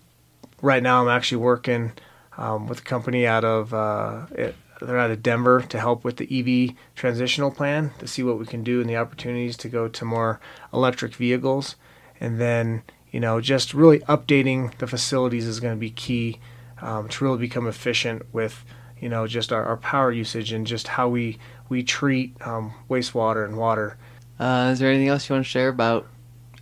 right 0.66 0.84
now, 0.84 1.02
I'm 1.02 1.10
actually 1.10 1.38
working 1.38 1.94
um, 2.38 2.68
with 2.68 2.80
a 2.80 2.84
company 2.84 3.26
out 3.26 3.46
of 3.46 3.74
uh, 3.74 4.26
it, 4.32 4.56
they're 4.82 5.00
out 5.00 5.12
of 5.12 5.24
Denver 5.24 5.62
to 5.62 5.80
help 5.80 6.04
with 6.04 6.18
the 6.18 6.28
EV 6.70 6.76
transitional 6.96 7.52
plan 7.52 7.92
to 8.00 8.08
see 8.08 8.24
what 8.24 8.38
we 8.38 8.46
can 8.46 8.64
do 8.64 8.82
and 8.82 8.90
the 8.90 8.98
opportunities 8.98 9.56
to 9.58 9.70
go 9.70 9.88
to 9.88 10.04
more 10.04 10.40
electric 10.74 11.16
vehicles, 11.16 11.76
and 12.20 12.42
then 12.42 12.84
you 13.12 13.20
know 13.20 13.40
just 13.40 13.74
really 13.74 14.00
updating 14.00 14.76
the 14.80 14.88
facilities 14.88 15.46
is 15.46 15.60
going 15.60 15.76
to 15.76 15.80
be 15.80 15.92
key 15.92 16.40
um, 16.82 17.08
to 17.08 17.24
really 17.24 17.40
become 17.40 17.68
efficient 17.68 18.24
with 18.34 18.66
you 19.00 19.08
know 19.08 19.28
just 19.28 19.54
our, 19.54 19.64
our 19.64 19.78
power 19.78 20.12
usage 20.12 20.52
and 20.52 20.68
just 20.68 20.90
how 20.90 21.08
we 21.08 21.38
we 21.70 21.84
treat 21.84 22.36
um, 22.46 22.74
wastewater 22.90 23.46
and 23.46 23.58
water. 23.58 23.98
Uh, 24.38 24.72
is 24.74 24.80
there 24.80 24.90
anything 24.90 25.08
else 25.08 25.30
you 25.30 25.34
want 25.36 25.46
to 25.46 25.50
share 25.50 25.70
about 25.70 26.08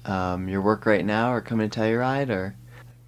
um, 0.05 0.47
your 0.47 0.61
work 0.61 0.85
right 0.85 1.05
now 1.05 1.33
or 1.33 1.41
coming 1.41 1.69
to 1.69 1.79
Telluride 1.79 2.29
or? 2.29 2.55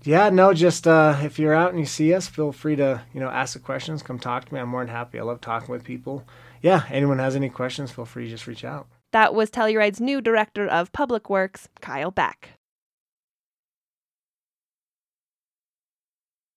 Yeah, 0.05 0.29
no, 0.29 0.53
just 0.53 0.87
uh, 0.87 1.19
if 1.23 1.39
you're 1.39 1.55
out 1.55 1.71
and 1.71 1.79
you 1.79 1.85
see 1.87 2.13
us, 2.13 2.27
feel 2.27 2.51
free 2.51 2.75
to 2.75 3.01
you 3.13 3.19
know 3.19 3.29
ask 3.29 3.53
the 3.53 3.59
questions. 3.59 4.03
Come 4.03 4.19
talk 4.19 4.45
to 4.45 4.53
me. 4.53 4.59
I'm 4.59 4.69
more 4.69 4.85
than 4.85 4.93
happy. 4.93 5.19
I 5.19 5.23
love 5.23 5.41
talking 5.41 5.69
with 5.69 5.83
people. 5.83 6.23
Yeah, 6.61 6.83
anyone 6.89 7.19
has 7.19 7.35
any 7.35 7.49
questions, 7.49 7.91
feel 7.91 8.05
free 8.05 8.25
to 8.25 8.29
just 8.29 8.47
reach 8.47 8.63
out. 8.63 8.87
That 9.11 9.33
was 9.33 9.49
Telluride's 9.49 10.01
new 10.01 10.21
Director 10.21 10.67
of 10.67 10.91
Public 10.91 11.29
Works, 11.29 11.69
Kyle 11.81 12.11
Beck. 12.11 12.51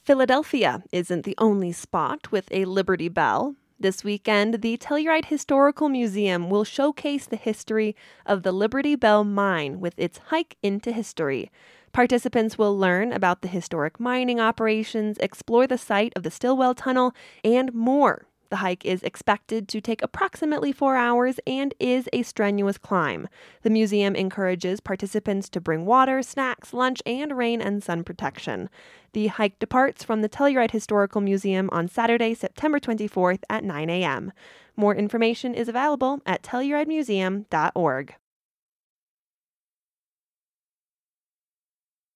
Philadelphia 0.02 0.82
isn't 0.90 1.24
the 1.24 1.34
only 1.38 1.72
spot 1.72 2.32
with 2.32 2.48
a 2.50 2.64
Liberty 2.64 3.08
Bell. 3.08 3.54
This 3.80 4.02
weekend, 4.02 4.54
the 4.54 4.76
Telluride 4.76 5.26
Historical 5.26 5.88
Museum 5.88 6.50
will 6.50 6.64
showcase 6.64 7.26
the 7.26 7.36
history 7.36 7.94
of 8.26 8.42
the 8.42 8.50
Liberty 8.50 8.96
Bell 8.96 9.22
mine 9.22 9.78
with 9.78 9.94
its 9.96 10.18
hike 10.18 10.56
into 10.64 10.90
history. 10.90 11.48
Participants 11.92 12.58
will 12.58 12.76
learn 12.76 13.12
about 13.12 13.40
the 13.40 13.46
historic 13.46 14.00
mining 14.00 14.40
operations, 14.40 15.16
explore 15.18 15.68
the 15.68 15.78
site 15.78 16.12
of 16.16 16.24
the 16.24 16.30
Stillwell 16.30 16.74
Tunnel, 16.74 17.14
and 17.44 17.72
more. 17.72 18.26
The 18.50 18.56
hike 18.56 18.84
is 18.84 19.02
expected 19.02 19.68
to 19.68 19.80
take 19.80 20.02
approximately 20.02 20.72
four 20.72 20.96
hours 20.96 21.38
and 21.46 21.74
is 21.78 22.08
a 22.12 22.22
strenuous 22.22 22.78
climb. 22.78 23.28
The 23.62 23.70
museum 23.70 24.16
encourages 24.16 24.80
participants 24.80 25.50
to 25.50 25.60
bring 25.60 25.84
water, 25.84 26.22
snacks, 26.22 26.72
lunch, 26.72 27.02
and 27.04 27.36
rain 27.36 27.60
and 27.60 27.82
sun 27.82 28.04
protection. 28.04 28.70
The 29.12 29.26
hike 29.26 29.58
departs 29.58 30.02
from 30.02 30.22
the 30.22 30.28
Telluride 30.28 30.70
Historical 30.70 31.20
Museum 31.20 31.68
on 31.72 31.88
Saturday, 31.88 32.32
September 32.32 32.80
24th 32.80 33.42
at 33.50 33.64
9 33.64 33.90
a.m. 33.90 34.32
More 34.76 34.94
information 34.94 35.54
is 35.54 35.68
available 35.68 36.20
at 36.24 36.42
telluridemuseum.org. 36.42 38.14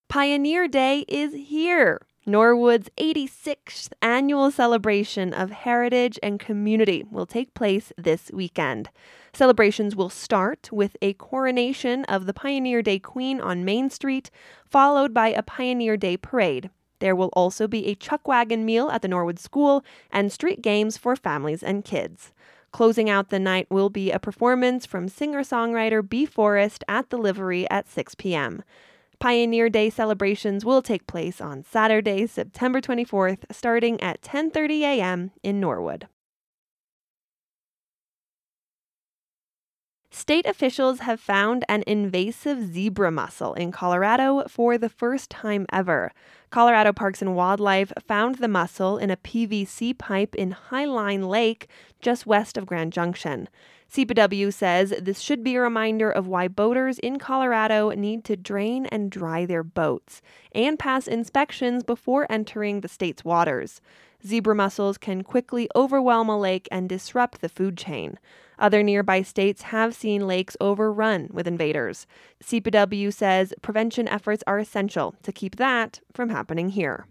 Pioneer 0.09 0.67
Day 0.67 1.05
is 1.07 1.33
here. 1.33 1.99
Norwood's 2.25 2.89
86th 2.97 3.89
annual 4.01 4.49
celebration 4.49 5.33
of 5.33 5.51
heritage 5.51 6.17
and 6.23 6.39
community 6.39 7.03
will 7.11 7.25
take 7.25 7.53
place 7.53 7.91
this 7.97 8.31
weekend. 8.31 8.89
Celebrations 9.33 9.93
will 9.93 10.09
start 10.09 10.69
with 10.71 10.95
a 11.01 11.13
coronation 11.15 12.05
of 12.05 12.25
the 12.25 12.33
Pioneer 12.33 12.81
Day 12.81 12.97
Queen 12.97 13.41
on 13.41 13.65
Main 13.65 13.89
Street, 13.89 14.31
followed 14.65 15.13
by 15.13 15.29
a 15.29 15.43
Pioneer 15.43 15.97
Day 15.97 16.15
parade. 16.15 16.69
There 16.99 17.15
will 17.15 17.31
also 17.33 17.67
be 17.67 17.87
a 17.87 17.95
chuck 17.95 18.25
wagon 18.25 18.63
meal 18.63 18.89
at 18.89 19.01
the 19.01 19.09
Norwood 19.09 19.37
School 19.37 19.83
and 20.09 20.31
street 20.31 20.61
games 20.61 20.95
for 20.95 21.17
families 21.17 21.61
and 21.61 21.83
kids. 21.83 22.31
Closing 22.71 23.09
out 23.09 23.31
the 23.31 23.39
night 23.39 23.67
will 23.69 23.89
be 23.89 24.11
a 24.11 24.17
performance 24.17 24.85
from 24.85 25.09
singer 25.09 25.41
songwriter 25.41 26.07
B. 26.07 26.25
Forrest 26.25 26.85
at 26.87 27.09
the 27.09 27.17
Livery 27.17 27.69
at 27.69 27.89
6 27.89 28.15
p.m. 28.15 28.63
Pioneer 29.23 29.69
Day 29.69 29.89
celebrations 29.89 30.65
will 30.65 30.81
take 30.81 31.07
place 31.07 31.39
on 31.39 31.63
Saturday, 31.63 32.27
September 32.27 32.81
24th, 32.81 33.45
starting 33.49 33.97
at 34.01 34.21
10:30 34.21 34.81
a.m. 34.81 35.31
in 35.41 35.61
Norwood. 35.61 36.09
State 40.15 40.45
officials 40.45 40.99
have 40.99 41.19
found 41.19 41.65
an 41.67 41.83
invasive 41.87 42.71
zebra 42.71 43.09
mussel 43.09 43.55
in 43.55 43.71
Colorado 43.71 44.43
for 44.47 44.77
the 44.77 44.87
first 44.87 45.31
time 45.31 45.65
ever. 45.73 46.13
Colorado 46.51 46.93
Parks 46.93 47.19
and 47.19 47.35
Wildlife 47.35 47.91
found 48.07 48.35
the 48.35 48.47
mussel 48.47 48.99
in 48.99 49.09
a 49.09 49.17
PVC 49.17 49.97
pipe 49.97 50.35
in 50.35 50.55
Highline 50.69 51.27
Lake, 51.27 51.67
just 51.99 52.27
west 52.27 52.59
of 52.59 52.67
Grand 52.67 52.93
Junction. 52.93 53.49
CPW 53.91 54.53
says 54.53 54.93
this 55.01 55.19
should 55.19 55.43
be 55.43 55.55
a 55.55 55.61
reminder 55.61 56.11
of 56.11 56.27
why 56.27 56.47
boaters 56.47 56.99
in 56.99 57.17
Colorado 57.17 57.89
need 57.89 58.23
to 58.25 58.37
drain 58.37 58.85
and 58.85 59.09
dry 59.09 59.47
their 59.47 59.63
boats 59.63 60.21
and 60.53 60.77
pass 60.77 61.07
inspections 61.07 61.83
before 61.83 62.31
entering 62.31 62.81
the 62.81 62.87
state's 62.87 63.25
waters. 63.25 63.81
Zebra 64.25 64.53
mussels 64.53 64.99
can 64.99 65.23
quickly 65.23 65.67
overwhelm 65.75 66.29
a 66.29 66.39
lake 66.39 66.67
and 66.71 66.87
disrupt 66.87 67.41
the 67.41 67.49
food 67.49 67.75
chain. 67.75 68.19
Other 68.59 68.83
nearby 68.83 69.21
states 69.21 69.63
have 69.63 69.95
seen 69.95 70.27
lakes 70.27 70.57
overrun 70.61 71.29
with 71.31 71.47
invaders. 71.47 72.05
CPW 72.43 73.13
says 73.13 73.53
prevention 73.61 74.07
efforts 74.07 74.43
are 74.47 74.59
essential 74.59 75.15
to 75.23 75.31
keep 75.31 75.55
that 75.57 75.99
from 76.13 76.29
happening 76.29 76.69
here. 76.69 77.07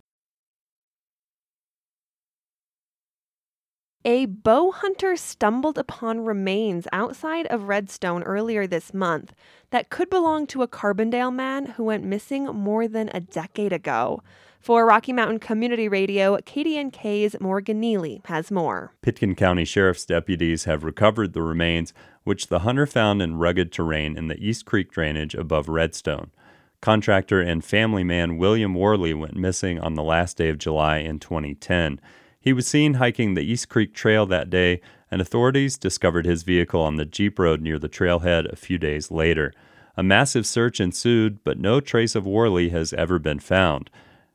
A 4.05 4.27
bow 4.27 4.73
hunter 4.73 5.15
stumbled 5.15 5.79
upon 5.79 6.25
remains 6.25 6.89
outside 6.93 7.47
of 7.47 7.69
Redstone 7.69 8.25
earlier 8.25 8.67
this 8.67 8.93
month 8.93 9.33
that 9.71 9.91
could 9.91 10.11
belong 10.11 10.49
to 10.49 10.63
a 10.63 10.69
Carbondale 10.69 11.33
man 11.33 11.67
who 11.67 11.85
went 11.85 12.03
missing 12.03 12.47
more 12.47 12.89
than 12.89 13.11
a 13.15 13.21
decade 13.21 13.73
ago. 13.73 14.21
For 14.59 14.85
Rocky 14.85 15.13
Mountain 15.13 15.39
Community 15.39 15.89
Radio, 15.89 16.37
KDNK's 16.37 17.41
Morgan 17.41 17.79
Neely 17.79 18.23
has 18.25 18.51
more. 18.51 18.93
Pitkin 19.03 19.37
County 19.37 19.65
Sheriff's 19.65 20.05
deputies 20.05 20.65
have 20.65 20.83
recovered 20.83 21.33
the 21.33 21.43
remains, 21.43 21.95
which 22.25 22.49
the 22.49 22.61
hunter 22.61 22.87
found 22.87 23.23
in 23.23 23.37
rugged 23.37 23.71
terrain 23.71 24.17
in 24.17 24.27
the 24.27 24.39
East 24.45 24.65
Creek 24.65 24.91
drainage 24.91 25.37
above 25.37 25.69
Redstone. 25.69 26.33
Contractor 26.81 27.41
and 27.41 27.65
family 27.65 28.03
man 28.03 28.37
William 28.37 28.75
Worley 28.75 29.15
went 29.15 29.37
missing 29.37 29.79
on 29.79 29.95
the 29.95 30.03
last 30.03 30.37
day 30.37 30.49
of 30.49 30.59
July 30.59 30.99
in 30.99 31.21
2010. 31.21 32.01
He 32.43 32.53
was 32.53 32.67
seen 32.67 32.95
hiking 32.95 33.35
the 33.35 33.45
East 33.45 33.69
Creek 33.69 33.95
Trail 33.95 34.27
that 34.27 34.51
day, 34.51 34.81
and 35.13 35.21
authorities 35.21 35.79
discovered 35.79 36.27
his 36.27 36.43
vehicle 36.43 36.81
on 36.81 36.97
the 36.97 37.05
Jeep 37.05 37.39
Road 37.39 37.61
near 37.63 37.79
the 37.79 37.89
trailhead 37.89 38.53
a 38.53 38.57
few 38.57 38.79
days 38.79 39.13
later. 39.13 39.53
A 39.97 40.03
massive 40.03 40.45
search 40.45 40.81
ensued, 40.81 41.45
but 41.45 41.61
no 41.61 41.79
trace 41.79 42.17
of 42.17 42.27
Worley 42.27 42.71
has 42.71 42.93
ever 42.95 43.21
been 43.21 43.39
found. 43.39 43.91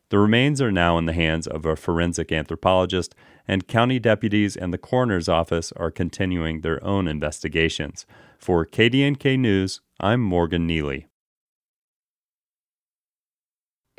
The 0.07 0.19
remains 0.19 0.61
are 0.61 0.71
now 0.71 0.97
in 0.97 1.05
the 1.05 1.11
hands 1.11 1.47
of 1.47 1.65
a 1.65 1.75
forensic 1.75 2.31
anthropologist, 2.31 3.13
and 3.45 3.67
county 3.67 3.99
deputies 3.99 4.55
and 4.55 4.73
the 4.73 4.77
coroner's 4.77 5.27
office 5.27 5.73
are 5.73 5.91
continuing 5.91 6.61
their 6.61 6.81
own 6.85 7.09
investigations. 7.09 8.05
For 8.39 8.65
KDNK 8.65 9.37
News, 9.37 9.81
I'm 9.99 10.21
Morgan 10.21 10.65
Neely. 10.65 11.07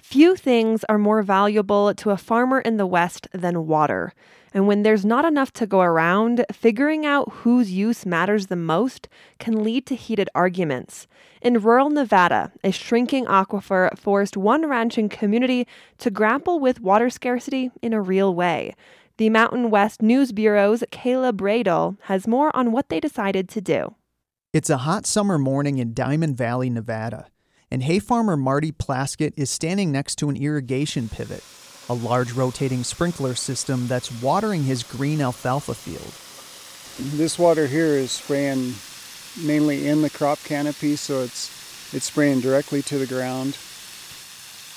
Few 0.02 0.36
things 0.36 0.84
are 0.88 0.98
more 0.98 1.22
valuable 1.22 1.92
to 1.94 2.10
a 2.10 2.16
farmer 2.16 2.60
in 2.60 2.76
the 2.76 2.86
West 2.86 3.28
than 3.32 3.66
water. 3.66 4.12
And 4.54 4.66
when 4.66 4.82
there's 4.82 5.04
not 5.04 5.24
enough 5.24 5.52
to 5.54 5.66
go 5.66 5.80
around, 5.80 6.44
figuring 6.52 7.04
out 7.04 7.30
whose 7.32 7.70
use 7.70 8.06
matters 8.06 8.46
the 8.46 8.56
most 8.56 9.08
can 9.38 9.62
lead 9.62 9.86
to 9.86 9.94
heated 9.94 10.30
arguments. 10.34 11.06
In 11.42 11.60
rural 11.60 11.90
Nevada, 11.90 12.52
a 12.64 12.70
shrinking 12.70 13.26
aquifer 13.26 13.96
forced 13.98 14.36
one 14.36 14.66
ranching 14.66 15.08
community 15.08 15.66
to 15.98 16.10
grapple 16.10 16.58
with 16.58 16.80
water 16.80 17.10
scarcity 17.10 17.70
in 17.82 17.92
a 17.92 18.00
real 18.00 18.34
way. 18.34 18.74
The 19.18 19.30
Mountain 19.30 19.70
West 19.70 20.00
News 20.00 20.32
Bureau's 20.32 20.84
Kaleb 20.90 21.38
Roedel 21.40 21.98
has 22.02 22.26
more 22.26 22.54
on 22.56 22.72
what 22.72 22.88
they 22.88 23.00
decided 23.00 23.48
to 23.50 23.60
do. 23.60 23.96
It's 24.52 24.70
a 24.70 24.78
hot 24.78 25.04
summer 25.04 25.38
morning 25.38 25.78
in 25.78 25.92
Diamond 25.92 26.36
Valley, 26.36 26.70
Nevada, 26.70 27.26
and 27.70 27.82
hay 27.82 27.98
farmer 27.98 28.36
Marty 28.36 28.72
Plaskett 28.72 29.32
is 29.36 29.50
standing 29.50 29.92
next 29.92 30.16
to 30.16 30.28
an 30.28 30.36
irrigation 30.36 31.08
pivot 31.08 31.44
a 31.88 31.94
large 31.94 32.32
rotating 32.32 32.84
sprinkler 32.84 33.34
system 33.34 33.86
that's 33.88 34.22
watering 34.22 34.64
his 34.64 34.82
green 34.82 35.20
alfalfa 35.20 35.74
field. 35.74 36.12
This 37.16 37.38
water 37.38 37.66
here 37.66 37.86
is 37.86 38.12
spraying 38.12 38.74
mainly 39.42 39.88
in 39.88 40.02
the 40.02 40.10
crop 40.10 40.38
canopy, 40.44 40.96
so 40.96 41.22
it's 41.22 41.56
it's 41.94 42.04
spraying 42.04 42.40
directly 42.40 42.82
to 42.82 42.98
the 42.98 43.06
ground. 43.06 43.56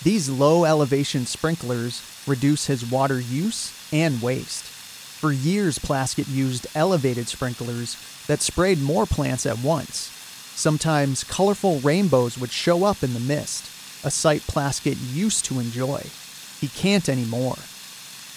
These 0.03 0.29
low 0.29 0.63
elevation 0.63 1.25
sprinklers 1.25 2.01
reduce 2.25 2.67
his 2.67 2.89
water 2.89 3.19
use 3.19 3.77
and 3.91 4.21
waste. 4.21 4.63
For 4.63 5.33
years, 5.33 5.77
Plaskett 5.77 6.29
used 6.29 6.65
elevated 6.73 7.27
sprinklers 7.27 7.97
that 8.27 8.41
sprayed 8.41 8.81
more 8.81 9.05
plants 9.05 9.45
at 9.45 9.59
once. 9.59 10.20
Sometimes 10.55 11.23
colorful 11.23 11.79
rainbows 11.79 12.37
would 12.37 12.51
show 12.51 12.83
up 12.83 13.03
in 13.03 13.13
the 13.13 13.19
mist, 13.19 13.65
a 14.05 14.11
sight 14.11 14.41
Plaskett 14.41 14.97
used 15.13 15.45
to 15.45 15.59
enjoy. 15.59 16.03
He 16.59 16.67
can't 16.67 17.09
anymore. 17.09 17.55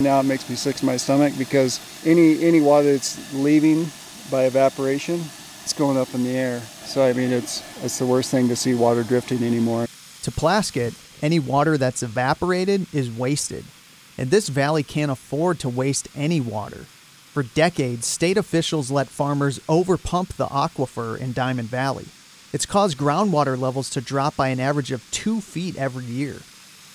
Now 0.01 0.21
it 0.21 0.25
makes 0.25 0.49
me 0.49 0.57
sick 0.57 0.77
to 0.77 0.87
my 0.87 0.97
stomach 0.97 1.35
because 1.39 1.79
any 2.05 2.43
any 2.43 2.61
water 2.61 2.93
that's 2.93 3.33
leaving 3.35 3.87
by 4.31 4.45
evaporation, 4.45 5.21
it's 5.63 5.73
going 5.73 5.97
up 5.97 6.15
in 6.15 6.25
the 6.25 6.37
air. 6.37 6.61
So 6.61 7.05
I 7.05 7.13
mean, 7.13 7.31
it's 7.31 7.63
it's 7.85 7.99
the 7.99 8.07
worst 8.07 8.31
thing 8.31 8.49
to 8.49 8.57
see 8.57 8.75
water 8.75 9.03
drifting 9.03 9.43
anymore. 9.45 9.87
To 10.23 10.31
Plaskett, 10.31 10.95
any 11.23 11.39
water 11.39 11.77
that's 11.77 12.03
evaporated 12.03 12.87
is 12.93 13.11
wasted, 13.11 13.65
and 14.17 14.31
this 14.31 14.49
valley 14.49 14.83
can't 14.83 15.11
afford 15.11 15.59
to 15.61 15.69
waste 15.69 16.09
any 16.17 16.41
water. 16.41 16.87
For 17.35 17.43
decades, 17.43 18.07
state 18.07 18.37
officials 18.37 18.93
let 18.93 19.09
farmers 19.09 19.59
overpump 19.69 20.37
the 20.37 20.47
aquifer 20.47 21.19
in 21.19 21.33
Diamond 21.33 21.69
Valley. 21.69 22.07
It's 22.53 22.65
caused 22.65 22.97
groundwater 22.97 23.59
levels 23.59 23.91
to 23.91 24.01
drop 24.01 24.37
by 24.37 24.51
an 24.51 24.61
average 24.61 24.93
of 24.93 25.11
two 25.11 25.41
feet 25.41 25.75
every 25.75 26.05
year. 26.05 26.37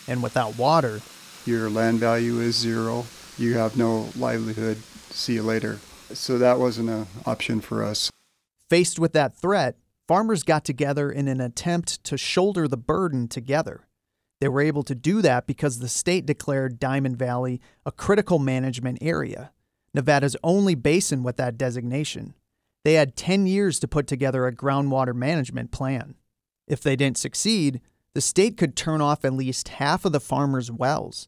And 0.08 0.24
without 0.24 0.58
water, 0.58 1.02
your 1.46 1.70
land 1.70 2.00
value 2.00 2.40
is 2.40 2.56
zero. 2.56 3.06
You 3.38 3.56
have 3.56 3.76
no 3.76 4.08
livelihood. 4.16 4.78
See 5.10 5.34
you 5.34 5.44
later. 5.44 5.80
So 6.14 6.38
that 6.38 6.58
wasn't 6.58 6.90
an 6.90 7.08
option 7.26 7.60
for 7.60 7.84
us. 7.84 8.10
Faced 8.70 8.98
with 8.98 9.12
that 9.12 9.36
threat, 9.36 9.76
farmers 10.08 10.44
got 10.44 10.64
together 10.64 11.12
in 11.12 11.28
an 11.28 11.42
attempt 11.42 12.02
to 12.06 12.18
shoulder 12.18 12.66
the 12.66 12.78
burden 12.78 13.28
together. 13.28 13.88
They 14.40 14.48
were 14.48 14.62
able 14.62 14.84
to 14.84 14.96
do 14.96 15.22
that 15.22 15.48
because 15.48 15.80
the 15.80 15.90
state 15.90 16.26
declared 16.26 16.80
Diamond 16.80 17.18
Valley 17.18 17.60
a 17.86 17.92
critical 17.92 18.40
management 18.40 19.00
area, 19.02 19.52
Nevada's 19.94 20.36
only 20.44 20.76
basin 20.76 21.24
with 21.24 21.38
that 21.38 21.58
designation. 21.58 22.34
They 22.84 22.94
had 22.94 23.16
10 23.16 23.48
years 23.48 23.80
to 23.80 23.88
put 23.88 24.08
together 24.08 24.46
a 24.46 24.56
groundwater 24.56 25.14
management 25.14 25.72
plan. 25.72 26.16
If 26.68 26.82
they 26.82 26.96
didn't 26.96 27.18
succeed, 27.18 27.82
the 28.14 28.22
state 28.22 28.58
could 28.58 28.76
turn 28.76 29.02
off 29.02 29.26
at 29.26 29.34
least 29.34 29.70
half 29.70 30.06
of 30.06 30.12
the 30.12 30.20
farmers' 30.20 30.72
wells. 30.72 31.28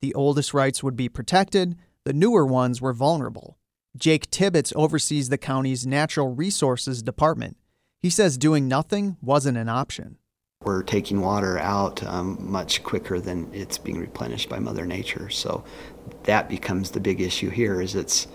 The 0.00 0.14
oldest 0.14 0.54
rights 0.54 0.82
would 0.82 0.96
be 0.96 1.08
protected, 1.08 1.76
the 2.04 2.12
newer 2.12 2.44
ones 2.44 2.80
were 2.80 2.92
vulnerable. 2.92 3.58
Jake 3.96 4.30
Tibbitts 4.30 4.72
oversees 4.74 5.28
the 5.28 5.38
county's 5.38 5.86
Natural 5.86 6.34
Resources 6.34 7.02
Department. 7.02 7.56
He 8.00 8.10
says 8.10 8.38
doing 8.38 8.66
nothing 8.66 9.16
wasn't 9.20 9.58
an 9.58 9.68
option. 9.68 10.18
We're 10.64 10.82
taking 10.82 11.20
water 11.20 11.58
out 11.58 12.02
um, 12.04 12.38
much 12.40 12.82
quicker 12.82 13.20
than 13.20 13.52
it's 13.52 13.78
being 13.78 13.98
replenished 13.98 14.48
by 14.48 14.58
Mother 14.58 14.86
Nature. 14.86 15.28
So 15.30 15.64
that 16.24 16.48
becomes 16.48 16.90
the 16.90 17.00
big 17.00 17.20
issue 17.20 17.50
here 17.50 17.80
is 17.80 17.94
it's, 17.94 18.28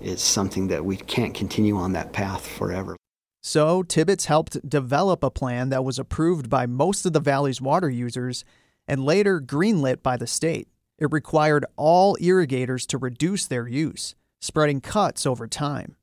it's 0.00 0.22
something 0.22 0.68
that 0.68 0.84
we 0.84 0.96
can't 0.96 1.34
continue 1.34 1.76
on 1.76 1.92
that 1.92 2.12
path 2.12 2.46
forever. 2.46 2.96
So, 3.40 3.82
Tibbitts 3.82 4.26
helped 4.26 4.68
develop 4.68 5.22
a 5.22 5.30
plan 5.30 5.68
that 5.68 5.84
was 5.84 5.98
approved 5.98 6.50
by 6.50 6.66
most 6.66 7.06
of 7.06 7.12
the 7.12 7.20
valley's 7.20 7.60
water 7.60 7.88
users 7.88 8.44
and 8.86 9.04
later 9.04 9.40
greenlit 9.40 10.02
by 10.02 10.16
the 10.16 10.26
state. 10.26 10.68
It 10.98 11.12
required 11.12 11.64
all 11.76 12.16
irrigators 12.20 12.84
to 12.86 12.98
reduce 12.98 13.46
their 13.46 13.68
use, 13.68 14.16
spreading 14.40 14.80
cuts 14.80 15.24
over 15.24 15.46
time. 15.46 15.94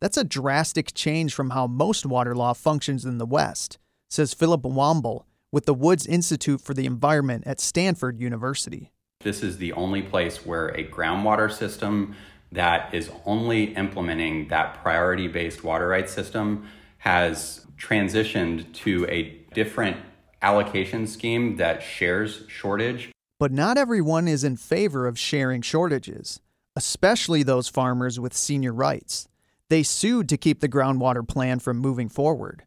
That's 0.00 0.16
a 0.16 0.24
drastic 0.24 0.94
change 0.94 1.34
from 1.34 1.50
how 1.50 1.66
most 1.66 2.06
water 2.06 2.34
law 2.34 2.52
functions 2.52 3.04
in 3.04 3.18
the 3.18 3.26
West, 3.26 3.78
says 4.14 4.32
Philip 4.32 4.62
Womble 4.62 5.24
with 5.50 5.66
the 5.66 5.74
Woods 5.74 6.06
Institute 6.06 6.60
for 6.60 6.72
the 6.72 6.86
Environment 6.86 7.44
at 7.46 7.60
Stanford 7.60 8.20
University. 8.20 8.92
This 9.20 9.42
is 9.42 9.58
the 9.58 9.72
only 9.72 10.02
place 10.02 10.46
where 10.46 10.68
a 10.68 10.84
groundwater 10.84 11.52
system 11.52 12.14
that 12.52 12.94
is 12.94 13.10
only 13.26 13.74
implementing 13.74 14.48
that 14.48 14.80
priority 14.82 15.26
based 15.26 15.64
water 15.64 15.88
rights 15.88 16.12
system 16.12 16.68
has 16.98 17.66
transitioned 17.76 18.72
to 18.72 19.06
a 19.08 19.40
different 19.52 19.96
allocation 20.42 21.06
scheme 21.06 21.56
that 21.56 21.82
shares 21.82 22.44
shortage. 22.48 23.10
But 23.40 23.50
not 23.50 23.76
everyone 23.76 24.28
is 24.28 24.44
in 24.44 24.56
favor 24.56 25.06
of 25.06 25.18
sharing 25.18 25.62
shortages, 25.62 26.40
especially 26.76 27.42
those 27.42 27.68
farmers 27.68 28.20
with 28.20 28.32
senior 28.32 28.72
rights. 28.72 29.28
They 29.68 29.82
sued 29.82 30.28
to 30.28 30.36
keep 30.36 30.60
the 30.60 30.68
groundwater 30.68 31.26
plan 31.26 31.58
from 31.58 31.78
moving 31.78 32.08
forward. 32.08 32.64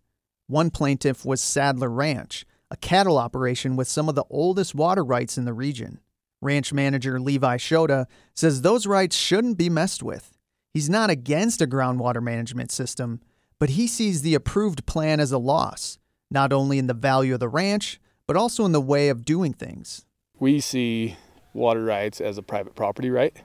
One 0.47 0.71
plaintiff 0.71 1.25
was 1.25 1.41
Sadler 1.41 1.89
Ranch, 1.89 2.45
a 2.71 2.77
cattle 2.77 3.17
operation 3.17 3.75
with 3.75 3.89
some 3.89 4.07
of 4.07 4.15
the 4.15 4.23
oldest 4.29 4.73
water 4.73 5.03
rights 5.03 5.37
in 5.37 5.43
the 5.43 5.53
region. 5.53 5.99
Ranch 6.41 6.71
manager 6.71 7.19
Levi 7.19 7.57
Shoda 7.57 8.05
says 8.33 8.61
those 8.61 8.87
rights 8.87 9.17
shouldn't 9.17 9.57
be 9.57 9.69
messed 9.69 10.01
with. 10.01 10.37
He's 10.73 10.89
not 10.89 11.09
against 11.09 11.61
a 11.61 11.67
groundwater 11.67 12.23
management 12.23 12.71
system, 12.71 13.19
but 13.59 13.71
he 13.71 13.87
sees 13.87 14.21
the 14.21 14.35
approved 14.35 14.85
plan 14.85 15.19
as 15.19 15.33
a 15.33 15.37
loss, 15.37 15.97
not 16.31 16.53
only 16.53 16.77
in 16.77 16.87
the 16.87 16.93
value 16.93 17.33
of 17.33 17.41
the 17.41 17.49
ranch, 17.49 17.99
but 18.25 18.37
also 18.37 18.63
in 18.63 18.71
the 18.71 18.79
way 18.79 19.09
of 19.09 19.25
doing 19.25 19.51
things. 19.51 20.05
We 20.39 20.61
see 20.61 21.17
water 21.53 21.83
rights 21.83 22.21
as 22.21 22.37
a 22.37 22.41
private 22.41 22.75
property 22.75 23.09
right. 23.09 23.35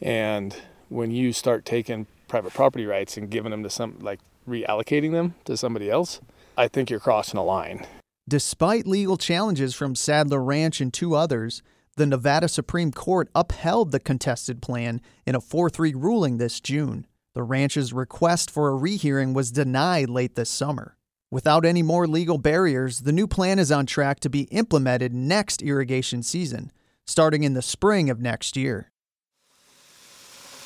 And 0.00 0.56
when 0.88 1.12
you 1.12 1.32
start 1.32 1.64
taking 1.64 2.06
private 2.26 2.54
property 2.54 2.86
rights 2.86 3.16
and 3.16 3.30
giving 3.30 3.52
them 3.52 3.62
to 3.62 3.70
some, 3.70 3.98
like 4.00 4.18
reallocating 4.48 5.12
them 5.12 5.34
to 5.44 5.56
somebody 5.56 5.90
else, 5.90 6.20
I 6.56 6.68
think 6.68 6.90
you're 6.90 7.00
crossing 7.00 7.38
a 7.38 7.44
line. 7.44 7.86
Despite 8.28 8.86
legal 8.86 9.16
challenges 9.16 9.74
from 9.74 9.94
Sadler 9.94 10.42
Ranch 10.42 10.80
and 10.80 10.92
two 10.92 11.14
others, 11.14 11.62
the 11.96 12.06
Nevada 12.06 12.48
Supreme 12.48 12.92
Court 12.92 13.28
upheld 13.34 13.90
the 13.90 14.00
contested 14.00 14.62
plan 14.62 15.00
in 15.26 15.34
a 15.34 15.40
4 15.40 15.70
3 15.70 15.94
ruling 15.94 16.38
this 16.38 16.60
June. 16.60 17.06
The 17.34 17.42
ranch's 17.42 17.92
request 17.92 18.50
for 18.50 18.68
a 18.68 18.76
rehearing 18.76 19.32
was 19.32 19.50
denied 19.50 20.08
late 20.08 20.34
this 20.34 20.50
summer. 20.50 20.96
Without 21.30 21.64
any 21.64 21.82
more 21.82 22.06
legal 22.06 22.38
barriers, 22.38 23.00
the 23.00 23.12
new 23.12 23.26
plan 23.26 23.58
is 23.58 23.70
on 23.70 23.84
track 23.84 24.20
to 24.20 24.30
be 24.30 24.42
implemented 24.44 25.12
next 25.12 25.62
irrigation 25.62 26.22
season, 26.22 26.72
starting 27.06 27.44
in 27.44 27.54
the 27.54 27.62
spring 27.62 28.08
of 28.10 28.20
next 28.20 28.56
year. 28.56 28.90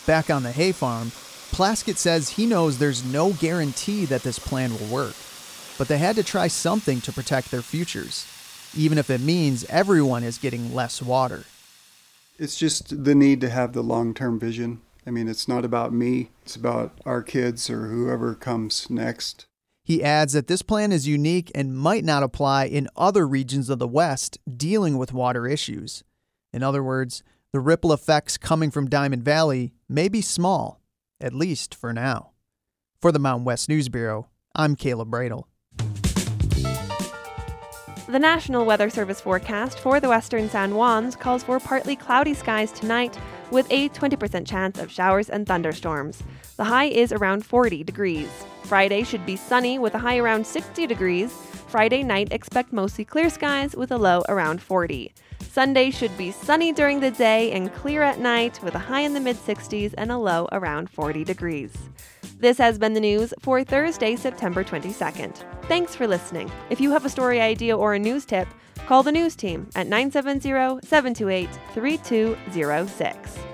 Back 0.07 0.31
on 0.31 0.43
the 0.43 0.53
hay 0.53 0.73
farm, 0.73 1.13
Plaskett 1.53 1.97
says 1.97 2.31
he 2.31 2.47
knows 2.47 2.79
there's 2.79 3.05
no 3.05 3.33
guarantee 3.35 4.05
that 4.07 4.23
this 4.23 4.39
plan 4.39 4.73
will 4.73 4.87
work, 4.87 5.15
but 5.79 5.89
they 5.89 5.99
had 5.99 6.17
to 6.17 6.25
try 6.25 6.49
something 6.49 7.01
to 7.03 7.13
protect 7.13 7.51
their 7.51 7.63
futures, 7.63 8.27
even 8.75 8.99
if 8.99 9.11
it 9.11 9.21
means 9.21 9.65
everyone 9.67 10.25
is 10.25 10.39
getting 10.39 10.75
less 10.75 11.01
water. 11.01 11.45
It's 12.39 12.59
just 12.59 13.05
the 13.05 13.15
need 13.15 13.41
to 13.43 13.51
have 13.51 13.73
the 13.73 13.83
long 13.83 14.15
term 14.15 14.41
vision 14.41 14.81
I 15.07 15.11
mean, 15.11 15.29
it's 15.29 15.49
not 15.49 15.65
about 15.65 15.93
me, 15.93 16.31
it's 16.43 16.55
about 16.55 16.93
our 17.05 17.23
kids 17.23 17.69
or 17.69 17.87
whoever 17.89 18.35
comes 18.35 18.89
next. 18.89 19.47
He 19.85 20.03
adds 20.03 20.33
that 20.35 20.47
this 20.47 20.63
plan 20.63 20.93
is 20.93 21.09
unique 21.09 21.51
and 21.57 21.77
might 21.77 22.05
not 22.05 22.23
apply 22.23 22.67
in 22.67 22.89
other 22.97 23.27
regions 23.27 23.69
of 23.69 23.81
the 23.81 23.89
West 23.89 24.39
dealing 24.57 24.97
with 24.97 25.13
water 25.13 25.49
issues. 25.49 26.05
In 26.53 26.63
other 26.63 26.85
words, 26.85 27.25
the 27.53 27.59
ripple 27.59 27.93
effects 27.93 28.39
coming 28.39 28.71
from 28.71 28.89
Diamond 28.89 29.25
Valley 29.25 29.73
may 29.89 30.09
be 30.09 30.21
small, 30.21 30.81
at 31.23 31.33
least 31.33 31.75
for 31.75 31.93
now. 31.93 32.31
For 33.01 33.13
the 33.13 33.19
Mountain 33.19 33.45
West 33.45 33.69
News 33.69 33.89
Bureau, 33.89 34.29
I'm 34.55 34.77
Kaleb 34.77 35.11
Roedel. 35.11 35.45
The 38.09 38.19
National 38.19 38.67
Weather 38.67 38.91
Service 38.91 39.21
forecast 39.21 39.79
for 39.79 39.99
the 39.99 40.09
western 40.09 40.51
San 40.51 40.73
Juans 40.73 41.17
calls 41.17 41.43
for 41.43 41.59
partly 41.59 41.97
cloudy 41.97 42.35
skies 42.35 42.71
tonight 42.73 43.19
with 43.51 43.67
a 43.71 43.89
20% 43.91 44.47
chance 44.47 44.79
of 44.79 44.91
showers 44.91 45.31
and 45.31 45.47
thunderstorms. 45.47 46.23
The 46.57 46.65
high 46.65 46.87
is 46.87 47.13
around 47.13 47.47
40 47.47 47.85
degrees. 47.85 48.29
Friday 48.65 49.03
should 49.05 49.25
be 49.25 49.37
sunny 49.37 49.79
with 49.79 49.95
a 49.95 49.99
high 49.99 50.19
around 50.19 50.47
60 50.47 50.87
degrees. 50.87 51.33
Friday 51.69 52.03
night, 52.03 52.33
expect 52.33 52.73
mostly 52.73 53.05
clear 53.05 53.31
skies 53.31 53.75
with 53.75 53.91
a 53.93 53.97
low 53.97 54.23
around 54.29 54.61
40. 54.61 55.15
Sunday 55.53 55.91
should 55.91 56.17
be 56.17 56.31
sunny 56.31 56.73
during 56.73 56.99
the 56.99 57.11
day 57.11 57.53
and 57.53 57.71
clear 57.75 58.01
at 58.01 58.19
night 58.19 58.59
with 58.63 58.75
a 58.75 58.79
high 58.79 59.03
in 59.03 59.13
the 59.13 59.21
mid 59.21 59.37
60s 59.37 59.93
and 59.99 60.11
a 60.11 60.17
low 60.17 60.49
around 60.51 60.89
40 60.89 61.25
degrees. 61.25 61.71
This 62.39 62.57
has 62.57 62.79
been 62.79 62.95
the 62.95 63.01
news 63.01 63.35
for 63.41 63.63
Thursday, 63.63 64.17
September 64.17 64.65
22nd. 64.65 65.45
Thanks 65.65 65.95
for 65.95 66.07
listening. 66.07 66.51
If 66.71 66.81
you 66.81 66.91
have 66.93 67.05
a 67.05 67.11
story 67.11 67.39
idea 67.39 67.77
or 67.77 67.93
a 67.93 67.99
news 67.99 68.25
tip, 68.25 68.49
call 68.87 69.03
the 69.03 69.13
news 69.13 69.37
team 69.37 69.69
at 69.75 69.87
970 69.89 70.87
728 70.87 71.51
3206. 71.75 73.52